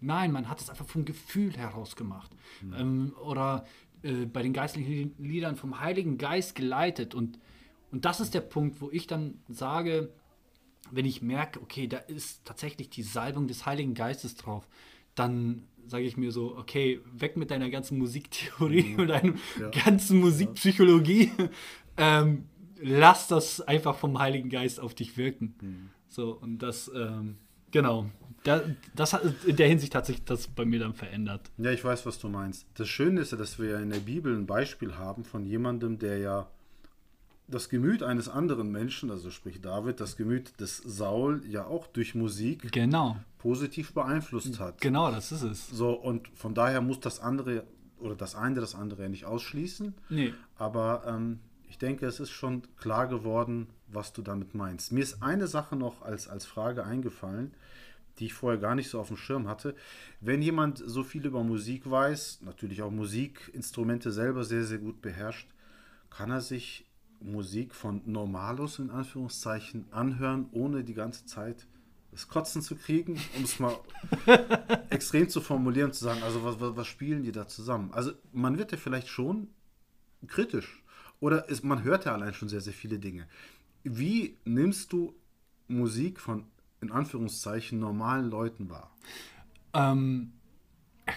Nein, 0.00 0.32
man 0.32 0.48
hat 0.48 0.60
es 0.60 0.70
einfach 0.70 0.86
vom 0.86 1.04
Gefühl 1.04 1.56
heraus 1.56 1.96
gemacht. 1.96 2.34
Mhm. 2.62 2.74
Ähm, 2.74 3.14
oder 3.24 3.64
äh, 4.02 4.26
bei 4.26 4.42
den 4.42 4.52
geistlichen 4.52 5.14
Liedern 5.18 5.56
vom 5.56 5.80
Heiligen 5.80 6.18
Geist 6.18 6.54
geleitet. 6.54 7.14
Und, 7.14 7.38
und 7.90 8.04
das 8.04 8.20
ist 8.20 8.34
der 8.34 8.40
Punkt, 8.40 8.80
wo 8.80 8.90
ich 8.90 9.06
dann 9.06 9.42
sage, 9.48 10.12
wenn 10.90 11.06
ich 11.06 11.22
merke, 11.22 11.60
okay, 11.60 11.86
da 11.86 11.98
ist 11.98 12.44
tatsächlich 12.44 12.90
die 12.90 13.02
Salbung 13.02 13.46
des 13.46 13.66
Heiligen 13.66 13.94
Geistes 13.94 14.36
drauf, 14.36 14.68
dann 15.14 15.66
sage 15.86 16.04
ich 16.04 16.16
mir 16.16 16.32
so, 16.32 16.56
okay, 16.56 17.00
weg 17.12 17.36
mit 17.36 17.50
deiner 17.50 17.70
ganzen 17.70 17.98
Musiktheorie 17.98 18.94
mhm. 18.94 18.98
und 19.00 19.08
deiner 19.08 19.34
ja. 19.60 19.70
ganzen 19.84 20.20
Musikpsychologie. 20.20 21.30
ähm, 21.96 22.44
lass 22.80 23.28
das 23.28 23.60
einfach 23.60 23.96
vom 23.96 24.18
Heiligen 24.18 24.50
Geist 24.50 24.80
auf 24.80 24.94
dich 24.94 25.16
wirken. 25.16 25.54
Mhm. 25.60 25.90
So, 26.08 26.32
und 26.32 26.58
das, 26.58 26.90
ähm, 26.94 27.38
genau. 27.70 28.06
Da, 28.44 28.62
das 28.94 29.14
hat 29.14 29.22
in 29.46 29.56
der 29.56 29.68
Hinsicht 29.68 29.94
hat 29.94 30.04
sich 30.06 30.22
das 30.24 30.48
bei 30.48 30.64
mir 30.64 30.78
dann 30.78 30.92
verändert. 30.92 31.50
Ja, 31.56 31.70
ich 31.70 31.82
weiß, 31.82 32.04
was 32.04 32.18
du 32.18 32.28
meinst. 32.28 32.66
Das 32.74 32.88
Schöne 32.88 33.22
ist 33.22 33.32
ja, 33.32 33.38
dass 33.38 33.58
wir 33.58 33.70
ja 33.70 33.80
in 33.80 33.90
der 33.90 34.00
Bibel 34.00 34.36
ein 34.36 34.46
Beispiel 34.46 34.96
haben 34.96 35.24
von 35.24 35.46
jemandem, 35.46 35.98
der 35.98 36.18
ja 36.18 36.50
das 37.46 37.68
Gemüt 37.68 38.02
eines 38.02 38.28
anderen 38.28 38.70
Menschen, 38.70 39.10
also 39.10 39.30
sprich 39.30 39.60
David, 39.60 40.00
das 40.00 40.16
Gemüt 40.16 40.58
des 40.60 40.78
Saul 40.78 41.42
ja 41.46 41.66
auch 41.66 41.86
durch 41.86 42.14
Musik 42.14 42.72
genau. 42.72 43.16
positiv 43.38 43.92
beeinflusst 43.92 44.58
hat. 44.58 44.80
Genau, 44.80 45.10
das 45.10 45.30
ist 45.30 45.42
es. 45.42 45.68
So, 45.68 45.92
und 45.92 46.28
von 46.34 46.54
daher 46.54 46.80
muss 46.80 47.00
das 47.00 47.20
andere 47.20 47.64
oder 47.98 48.16
das 48.16 48.34
eine 48.34 48.60
das 48.60 48.74
andere 48.74 49.02
ja 49.02 49.08
nicht 49.08 49.24
ausschließen. 49.24 49.94
Nee. 50.08 50.34
Aber 50.56 51.04
ähm, 51.06 51.40
ich 51.68 51.78
denke, 51.78 52.06
es 52.06 52.20
ist 52.20 52.30
schon 52.30 52.62
klar 52.76 53.08
geworden, 53.08 53.68
was 53.88 54.12
du 54.12 54.22
damit 54.22 54.54
meinst. 54.54 54.92
Mir 54.92 55.02
ist 55.02 55.22
eine 55.22 55.46
Sache 55.46 55.76
noch 55.76 56.02
als, 56.02 56.28
als 56.28 56.46
Frage 56.46 56.84
eingefallen, 56.84 57.54
die 58.18 58.26
ich 58.26 58.34
vorher 58.34 58.60
gar 58.60 58.74
nicht 58.74 58.88
so 58.88 59.00
auf 59.00 59.08
dem 59.08 59.16
Schirm 59.16 59.48
hatte. 59.48 59.74
Wenn 60.20 60.40
jemand 60.42 60.82
so 60.84 61.02
viel 61.02 61.26
über 61.26 61.42
Musik 61.42 61.90
weiß, 61.90 62.40
natürlich 62.42 62.82
auch 62.82 62.90
Musikinstrumente 62.90 64.12
selber 64.12 64.44
sehr, 64.44 64.64
sehr 64.64 64.78
gut 64.78 65.02
beherrscht, 65.02 65.48
kann 66.10 66.30
er 66.30 66.40
sich 66.40 66.86
Musik 67.24 67.74
von 67.74 68.02
Normalus 68.04 68.78
in 68.78 68.90
Anführungszeichen 68.90 69.86
anhören, 69.90 70.46
ohne 70.52 70.84
die 70.84 70.94
ganze 70.94 71.24
Zeit 71.26 71.66
das 72.12 72.28
Kotzen 72.28 72.62
zu 72.62 72.76
kriegen, 72.76 73.20
um 73.36 73.42
es 73.42 73.58
mal 73.58 73.76
extrem 74.90 75.28
zu 75.28 75.40
formulieren, 75.40 75.92
zu 75.92 76.04
sagen, 76.04 76.22
also 76.22 76.44
was, 76.44 76.60
was, 76.60 76.76
was 76.76 76.86
spielen 76.86 77.24
die 77.24 77.32
da 77.32 77.48
zusammen? 77.48 77.92
Also 77.92 78.12
man 78.32 78.56
wird 78.56 78.70
ja 78.72 78.78
vielleicht 78.78 79.08
schon 79.08 79.48
kritisch 80.28 80.82
oder 81.18 81.48
ist, 81.48 81.64
man 81.64 81.82
hört 81.82 82.04
ja 82.04 82.12
allein 82.12 82.34
schon 82.34 82.48
sehr, 82.48 82.60
sehr 82.60 82.72
viele 82.72 82.98
Dinge. 82.98 83.26
Wie 83.82 84.36
nimmst 84.44 84.92
du 84.92 85.14
Musik 85.66 86.20
von, 86.20 86.44
in 86.80 86.92
Anführungszeichen, 86.92 87.80
normalen 87.80 88.30
Leuten 88.30 88.70
wahr? 88.70 88.94
Ähm, 89.72 90.32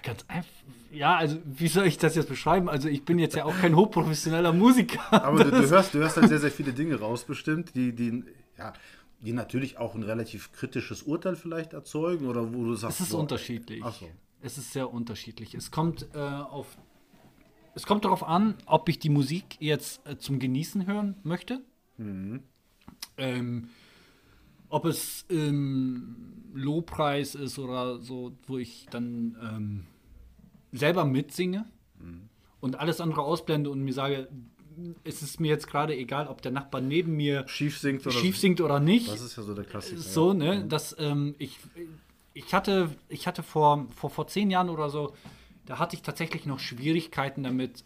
ganz 0.04 0.26
einfach. 0.28 0.50
Ja, 0.92 1.16
also 1.18 1.38
wie 1.46 1.68
soll 1.68 1.86
ich 1.86 1.98
das 1.98 2.16
jetzt 2.16 2.30
beschreiben? 2.30 2.70
Also 2.70 2.88
ich 2.88 3.04
bin 3.04 3.20
jetzt 3.20 3.36
ja 3.36 3.46
auch 3.46 3.58
kein 3.58 3.76
hochprofessioneller 3.76 4.54
Musiker. 4.54 5.02
Aber 5.24 5.44
du, 5.44 5.52
du, 5.52 5.70
hörst, 5.70 5.94
du 5.94 6.00
hörst 6.00 6.18
halt 6.18 6.30
sehr, 6.30 6.40
sehr 6.40 6.52
viele 6.52 6.74
Dinge 6.74 7.00
raus, 7.00 7.24
bestimmt, 7.24 7.76
die, 7.76 7.94
die, 7.94 8.24
ja, 8.58 8.74
die 9.22 9.34
natürlich 9.34 9.78
auch 9.78 9.96
ein 9.96 10.04
relativ 10.04 10.52
kritisches 10.52 11.04
Urteil 11.04 11.36
vielleicht 11.36 11.74
erzeugen 11.74 12.28
oder 12.28 12.54
wo 12.54 12.64
du 12.64 12.76
sagst. 12.76 13.00
Es 13.00 13.08
ist 13.08 13.12
boah, 13.14 13.20
unterschiedlich. 13.20 13.84
So. 13.84 14.10
Es 14.42 14.58
ist 14.58 14.72
sehr 14.72 14.92
unterschiedlich. 14.92 15.54
Es 15.56 15.72
kommt 15.72 16.08
äh, 16.14 16.18
auf 16.20 16.78
es 17.78 17.86
kommt 17.86 18.06
darauf 18.06 18.24
an, 18.24 18.56
ob 18.66 18.90
ich 18.90 18.98
die 18.98 19.10
Musik 19.10 19.58
jetzt 19.60 20.02
äh, 20.08 20.18
zum 20.18 20.40
Genießen 20.40 20.88
hören 20.88 21.16
möchte. 21.22 21.62
Mhm. 21.98 22.42
Ähm, 23.18 23.70
ob 24.70 24.86
es 24.86 25.26
ähm, 25.30 26.44
Lobpreis 26.54 27.36
ist 27.36 27.60
oder 27.60 28.00
so, 28.00 28.34
wo 28.48 28.58
ich 28.58 28.88
dann 28.90 29.38
ähm, 29.42 29.88
selber 30.72 31.06
mitsinge 31.06 31.66
mhm. 32.00 32.30
und 32.60 32.80
alles 32.80 33.02
andere 33.02 33.22
ausblende 33.22 33.70
und 33.70 33.82
mir 33.82 33.94
sage, 33.94 34.28
es 35.04 35.22
ist 35.24 35.40
mir 35.40 35.48
jetzt 35.48 35.68
gerade 35.68 35.96
egal, 35.96 36.28
ob 36.28 36.42
der 36.42 36.52
Nachbar 36.52 36.82
neben 36.82 37.16
mir 37.16 37.48
schief 37.48 37.80
singt 37.80 38.06
oder, 38.06 38.16
schief 38.16 38.38
singt 38.38 38.62
oder 38.62 38.80
nicht. 38.80 39.08
Das 39.08 39.22
ist 39.22 39.36
ja 39.36 39.44
so 39.44 39.56
der 39.56 39.66
Klassiker. 39.66 40.00
So, 40.00 40.34
ne, 40.34 40.64
mhm. 40.64 40.70
dass 40.70 40.96
ähm, 41.00 41.36
ich, 41.40 41.58
ich 42.34 42.54
hatte, 42.54 42.90
ich 43.10 43.26
hatte 43.26 43.42
vor, 43.42 43.88
vor, 43.96 44.10
vor 44.10 44.28
zehn 44.28 44.52
Jahren 44.52 44.70
oder 44.70 44.90
so 44.90 45.14
da 45.68 45.80
hatte 45.80 45.96
ich 45.96 46.02
tatsächlich 46.02 46.46
noch 46.46 46.60
Schwierigkeiten 46.60 47.44
damit, 47.44 47.84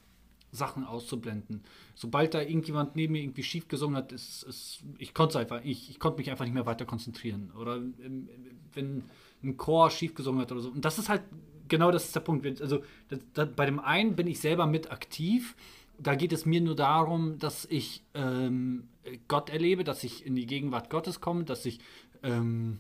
Sachen 0.52 0.84
auszublenden. 0.84 1.64
Sobald 1.96 2.34
da 2.34 2.42
irgendjemand 2.42 2.96
neben 2.96 3.14
mir 3.14 3.22
irgendwie 3.22 3.44
schief 3.44 3.68
gesungen 3.68 3.96
hat, 3.96 4.12
ist, 4.12 4.44
ist 4.44 4.84
ich 4.98 5.14
konnte 5.14 5.40
einfach, 5.40 5.62
ich, 5.64 5.90
ich 5.90 6.00
konnte 6.00 6.20
mich 6.20 6.30
einfach 6.30 6.46
nicht 6.46 6.54
mehr 6.54 6.66
weiter 6.66 6.86
konzentrieren. 6.86 7.52
Oder 7.58 7.78
ähm, 7.78 8.30
wenn 8.74 9.04
ein 9.44 9.58
Chor 9.58 9.90
schief 9.90 10.14
gesungen 10.14 10.42
hat 10.42 10.52
oder 10.52 10.62
so. 10.62 10.70
Und 10.70 10.84
das 10.84 11.00
ist 11.00 11.10
halt, 11.10 11.24
genau 11.68 11.92
das 11.92 12.06
ist 12.06 12.16
der 12.16 12.22
Punkt. 12.22 12.62
Also 12.62 12.84
das, 13.08 13.20
das, 13.34 13.50
bei 13.56 13.66
dem 13.66 13.80
einen 13.80 14.16
bin 14.16 14.28
ich 14.28 14.40
selber 14.40 14.68
mit 14.68 14.92
aktiv. 14.92 15.56
Da 15.98 16.16
geht 16.16 16.34
es 16.34 16.46
mir 16.46 16.62
nur 16.62 16.76
darum, 16.76 17.40
dass 17.40 17.66
ich 17.66 18.04
ähm, 18.14 18.90
Gott 19.28 19.50
erlebe, 19.50 19.84
dass 19.84 20.04
ich 20.04 20.26
in 20.26 20.36
die 20.36 20.46
Gegenwart 20.46 20.90
Gottes 20.90 21.22
komme, 21.22 21.44
dass 21.44 21.66
ich 21.66 21.80
ähm, 22.24 22.80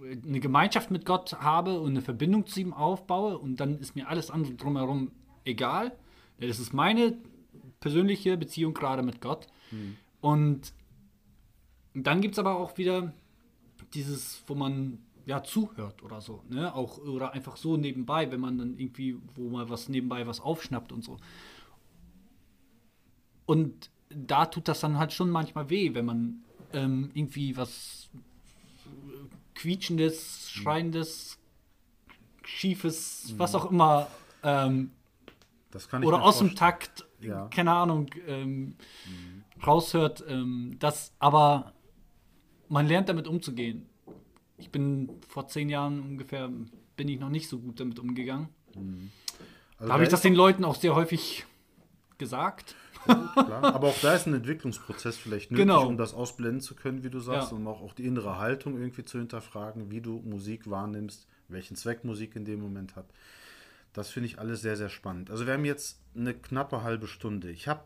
eine 0.00 0.40
Gemeinschaft 0.40 0.90
mit 0.90 1.04
Gott 1.04 1.34
habe 1.40 1.80
und 1.80 1.90
eine 1.90 2.02
Verbindung 2.02 2.46
zu 2.46 2.60
ihm 2.60 2.72
aufbaue 2.72 3.38
und 3.38 3.60
dann 3.60 3.78
ist 3.78 3.94
mir 3.94 4.08
alles 4.08 4.30
andere 4.30 4.54
drumherum 4.54 5.10
egal. 5.44 5.92
Das 6.48 6.58
ist 6.58 6.72
meine 6.72 7.16
persönliche 7.80 8.36
Beziehung 8.36 8.74
gerade 8.74 9.02
mit 9.02 9.20
Gott. 9.20 9.48
Mhm. 9.70 9.96
Und 10.20 10.72
dann 11.94 12.20
gibt 12.20 12.34
es 12.34 12.38
aber 12.38 12.56
auch 12.56 12.78
wieder 12.78 13.12
dieses, 13.94 14.42
wo 14.46 14.54
man 14.54 14.98
ja 15.26 15.42
zuhört 15.42 16.02
oder 16.02 16.20
so, 16.20 16.42
ne? 16.48 16.74
Auch 16.74 16.98
oder 16.98 17.32
einfach 17.32 17.56
so 17.56 17.76
nebenbei, 17.76 18.30
wenn 18.30 18.40
man 18.40 18.58
dann 18.58 18.78
irgendwie, 18.78 19.16
wo 19.34 19.50
mal 19.50 19.68
was 19.68 19.88
nebenbei 19.88 20.26
was 20.26 20.40
aufschnappt 20.40 20.92
und 20.92 21.04
so. 21.04 21.18
Und 23.46 23.90
da 24.08 24.46
tut 24.46 24.68
das 24.68 24.80
dann 24.80 24.98
halt 24.98 25.12
schon 25.12 25.30
manchmal 25.30 25.70
weh, 25.70 25.94
wenn 25.94 26.04
man 26.04 26.42
ähm, 26.72 27.10
irgendwie 27.14 27.56
was 27.56 28.08
quietschendes, 29.54 30.50
schreiendes, 30.50 31.38
schiefes, 32.44 33.32
mhm. 33.32 33.38
was 33.38 33.54
auch 33.54 33.70
immer. 33.70 34.08
Ähm, 34.42 34.90
oder 36.02 36.22
aus 36.22 36.38
dem 36.38 36.54
Takt, 36.54 37.06
ja. 37.20 37.48
keine 37.48 37.72
Ahnung, 37.72 38.10
ähm, 38.26 38.76
mhm. 39.06 39.44
raushört. 39.64 40.24
Ähm, 40.28 40.76
das, 40.78 41.12
aber 41.18 41.72
man 42.68 42.86
lernt 42.86 43.08
damit 43.08 43.26
umzugehen. 43.26 43.86
Ich 44.58 44.70
bin 44.70 45.10
vor 45.28 45.48
zehn 45.48 45.68
Jahren 45.68 46.00
ungefähr, 46.00 46.50
bin 46.96 47.08
ich 47.08 47.18
noch 47.18 47.28
nicht 47.28 47.48
so 47.48 47.58
gut 47.58 47.80
damit 47.80 47.98
umgegangen. 47.98 48.48
Mhm. 48.74 49.10
Also 49.78 49.88
da 49.88 49.94
habe 49.94 50.04
ich 50.04 50.08
das 50.08 50.22
den 50.22 50.34
Leuten 50.34 50.64
auch 50.64 50.76
sehr 50.76 50.94
häufig 50.94 51.44
gesagt. 52.18 52.76
Klar. 53.04 53.74
Aber 53.74 53.88
auch 53.88 53.98
da 54.00 54.14
ist 54.14 54.26
ein 54.26 54.34
Entwicklungsprozess 54.34 55.16
vielleicht 55.16 55.50
nötig, 55.50 55.66
genau. 55.66 55.86
um 55.86 55.96
das 55.96 56.14
ausblenden 56.14 56.60
zu 56.60 56.76
können, 56.76 57.02
wie 57.02 57.10
du 57.10 57.18
sagst, 57.18 57.50
ja. 57.50 57.56
um 57.56 57.66
auch, 57.66 57.82
auch 57.82 57.94
die 57.94 58.04
innere 58.04 58.38
Haltung 58.38 58.78
irgendwie 58.78 59.04
zu 59.04 59.18
hinterfragen, 59.18 59.90
wie 59.90 60.00
du 60.00 60.20
Musik 60.24 60.70
wahrnimmst, 60.70 61.26
welchen 61.48 61.76
Zweck 61.76 62.04
Musik 62.04 62.36
in 62.36 62.44
dem 62.44 62.60
Moment 62.60 62.94
hat. 62.94 63.06
Das 63.92 64.10
finde 64.10 64.28
ich 64.28 64.38
alles 64.38 64.62
sehr, 64.62 64.76
sehr 64.76 64.88
spannend. 64.88 65.30
Also 65.30 65.46
wir 65.46 65.52
haben 65.52 65.64
jetzt 65.64 66.00
eine 66.14 66.34
knappe 66.34 66.82
halbe 66.82 67.06
Stunde. 67.06 67.50
Ich 67.50 67.68
habe 67.68 67.84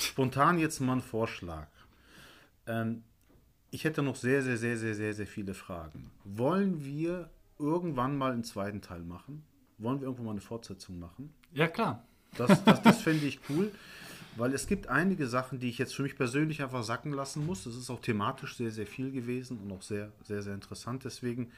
spontan 0.00 0.58
jetzt 0.58 0.80
mal 0.80 0.92
einen 0.92 1.00
Vorschlag. 1.00 1.68
Ähm, 2.66 3.02
ich 3.70 3.84
hätte 3.84 4.02
noch 4.02 4.16
sehr, 4.16 4.42
sehr, 4.42 4.56
sehr, 4.56 4.76
sehr, 4.76 4.94
sehr, 4.94 5.14
sehr 5.14 5.26
viele 5.26 5.54
Fragen. 5.54 6.10
Wollen 6.24 6.84
wir 6.84 7.30
irgendwann 7.58 8.16
mal 8.16 8.32
einen 8.32 8.44
zweiten 8.44 8.80
Teil 8.80 9.02
machen? 9.02 9.44
Wollen 9.78 10.00
wir 10.00 10.06
irgendwann 10.06 10.26
mal 10.26 10.32
eine 10.32 10.40
Fortsetzung 10.40 10.98
machen? 10.98 11.32
Ja, 11.52 11.68
klar. 11.68 12.04
Das, 12.36 12.62
das, 12.64 12.82
das 12.82 13.02
fände 13.02 13.26
ich 13.26 13.40
cool, 13.48 13.72
weil 14.36 14.52
es 14.52 14.66
gibt 14.66 14.88
einige 14.88 15.26
Sachen, 15.26 15.58
die 15.58 15.68
ich 15.68 15.78
jetzt 15.78 15.94
für 15.94 16.02
mich 16.02 16.16
persönlich 16.16 16.62
einfach 16.62 16.82
sacken 16.82 17.12
lassen 17.12 17.46
muss. 17.46 17.64
Es 17.66 17.76
ist 17.76 17.90
auch 17.90 18.00
thematisch 18.00 18.56
sehr, 18.56 18.70
sehr 18.70 18.86
viel 18.86 19.10
gewesen 19.10 19.58
und 19.58 19.72
auch 19.72 19.82
sehr, 19.82 20.12
sehr, 20.22 20.42
sehr 20.42 20.54
interessant. 20.54 21.04
Deswegen 21.04 21.50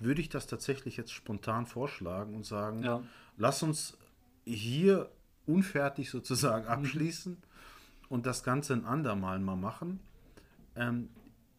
würde 0.00 0.20
ich 0.20 0.28
das 0.28 0.46
tatsächlich 0.46 0.96
jetzt 0.96 1.12
spontan 1.12 1.66
vorschlagen 1.66 2.34
und 2.34 2.44
sagen, 2.46 2.82
Ja. 2.82 3.02
lass 3.36 3.62
uns 3.62 3.96
hier 4.44 5.10
unfertig 5.46 6.10
sozusagen 6.10 6.66
abschließen 6.68 7.36
und 8.08 8.26
das 8.26 8.42
Ganze 8.42 8.72
ein 8.74 8.84
andermal 8.84 9.38
mal 9.38 9.56
machen. 9.56 10.00
Ähm, 10.76 11.08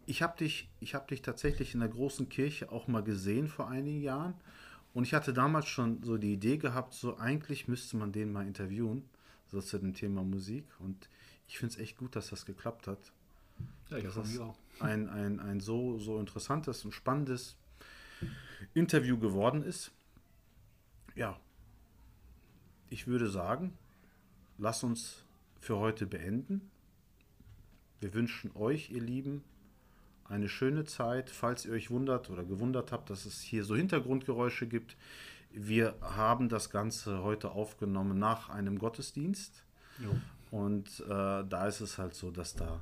ich 0.05 0.21
habe 0.21 0.37
dich, 0.37 0.69
ich 0.79 0.95
hab 0.95 1.07
dich 1.07 1.21
tatsächlich 1.21 1.73
in 1.73 1.79
der 1.79 1.89
großen 1.89 2.27
Kirche 2.29 2.71
auch 2.71 2.87
mal 2.87 3.03
gesehen 3.03 3.47
vor 3.47 3.69
einigen 3.69 4.01
Jahren. 4.01 4.33
Und 4.93 5.03
ich 5.05 5.13
hatte 5.13 5.31
damals 5.31 5.67
schon 5.67 6.03
so 6.03 6.17
die 6.17 6.33
Idee 6.33 6.57
gehabt, 6.57 6.93
so 6.93 7.17
eigentlich 7.17 7.67
müsste 7.69 7.95
man 7.95 8.11
den 8.11 8.33
mal 8.33 8.45
interviewen, 8.45 9.03
so 9.47 9.61
zu 9.61 9.77
dem 9.77 9.93
Thema 9.93 10.23
Musik. 10.23 10.65
Und 10.79 11.07
ich 11.47 11.59
finde 11.59 11.75
es 11.75 11.79
echt 11.79 11.97
gut, 11.97 12.15
dass 12.15 12.29
das 12.29 12.45
geklappt 12.45 12.87
hat. 12.87 12.99
Ja, 13.89 13.97
ich 13.97 14.03
das 14.03 14.15
mich 14.17 14.39
auch. 14.39 14.57
ein, 14.79 15.07
ein, 15.09 15.39
ein 15.39 15.59
so, 15.61 15.97
so 15.99 16.19
interessantes 16.19 16.83
und 16.83 16.91
spannendes 16.93 17.55
Interview 18.73 19.17
geworden 19.17 19.63
ist. 19.63 19.91
Ja, 21.15 21.39
ich 22.89 23.07
würde 23.07 23.29
sagen, 23.29 23.77
lass 24.57 24.83
uns 24.83 25.23
für 25.59 25.77
heute 25.77 26.05
beenden. 26.05 26.69
Wir 27.99 28.13
wünschen 28.13 28.51
euch, 28.55 28.89
ihr 28.89 29.01
Lieben, 29.01 29.43
eine 30.25 30.49
schöne 30.49 30.85
Zeit. 30.85 31.29
Falls 31.29 31.65
ihr 31.65 31.73
euch 31.73 31.91
wundert 31.91 32.29
oder 32.29 32.43
gewundert 32.43 32.91
habt, 32.91 33.09
dass 33.09 33.25
es 33.25 33.41
hier 33.41 33.63
so 33.63 33.75
Hintergrundgeräusche 33.75 34.67
gibt, 34.67 34.97
wir 35.51 35.95
haben 36.01 36.49
das 36.49 36.69
Ganze 36.69 37.23
heute 37.23 37.51
aufgenommen 37.51 38.17
nach 38.17 38.49
einem 38.49 38.79
Gottesdienst. 38.79 39.63
Jo. 39.99 40.15
Und 40.49 41.01
äh, 41.01 41.07
da 41.07 41.67
ist 41.67 41.81
es 41.81 41.97
halt 41.97 42.13
so, 42.13 42.31
dass 42.31 42.55
da 42.55 42.81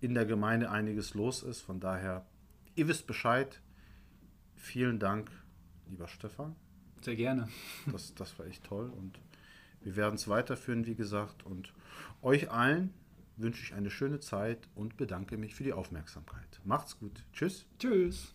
in 0.00 0.14
der 0.14 0.26
Gemeinde 0.26 0.70
einiges 0.70 1.14
los 1.14 1.42
ist. 1.42 1.60
Von 1.60 1.80
daher, 1.80 2.26
ihr 2.74 2.88
wisst 2.88 3.06
Bescheid. 3.06 3.60
Vielen 4.56 4.98
Dank, 4.98 5.30
lieber 5.88 6.08
Stefan. 6.08 6.56
Sehr 7.02 7.16
gerne. 7.16 7.48
Das, 7.92 8.14
das 8.14 8.38
war 8.38 8.46
echt 8.46 8.64
toll. 8.64 8.90
Und 8.90 9.20
wir 9.80 9.96
werden 9.96 10.16
es 10.16 10.28
weiterführen, 10.28 10.86
wie 10.86 10.96
gesagt. 10.96 11.44
Und 11.44 11.72
euch 12.22 12.50
allen 12.50 12.92
wünsche 13.36 13.62
ich 13.62 13.74
eine 13.74 13.90
schöne 13.90 14.20
Zeit 14.20 14.68
und 14.74 14.96
bedanke 14.96 15.36
mich 15.36 15.54
für 15.54 15.64
die 15.64 15.72
Aufmerksamkeit. 15.72 16.60
Macht's 16.64 16.98
gut. 16.98 17.22
Tschüss. 17.32 17.66
Tschüss. 17.78 18.34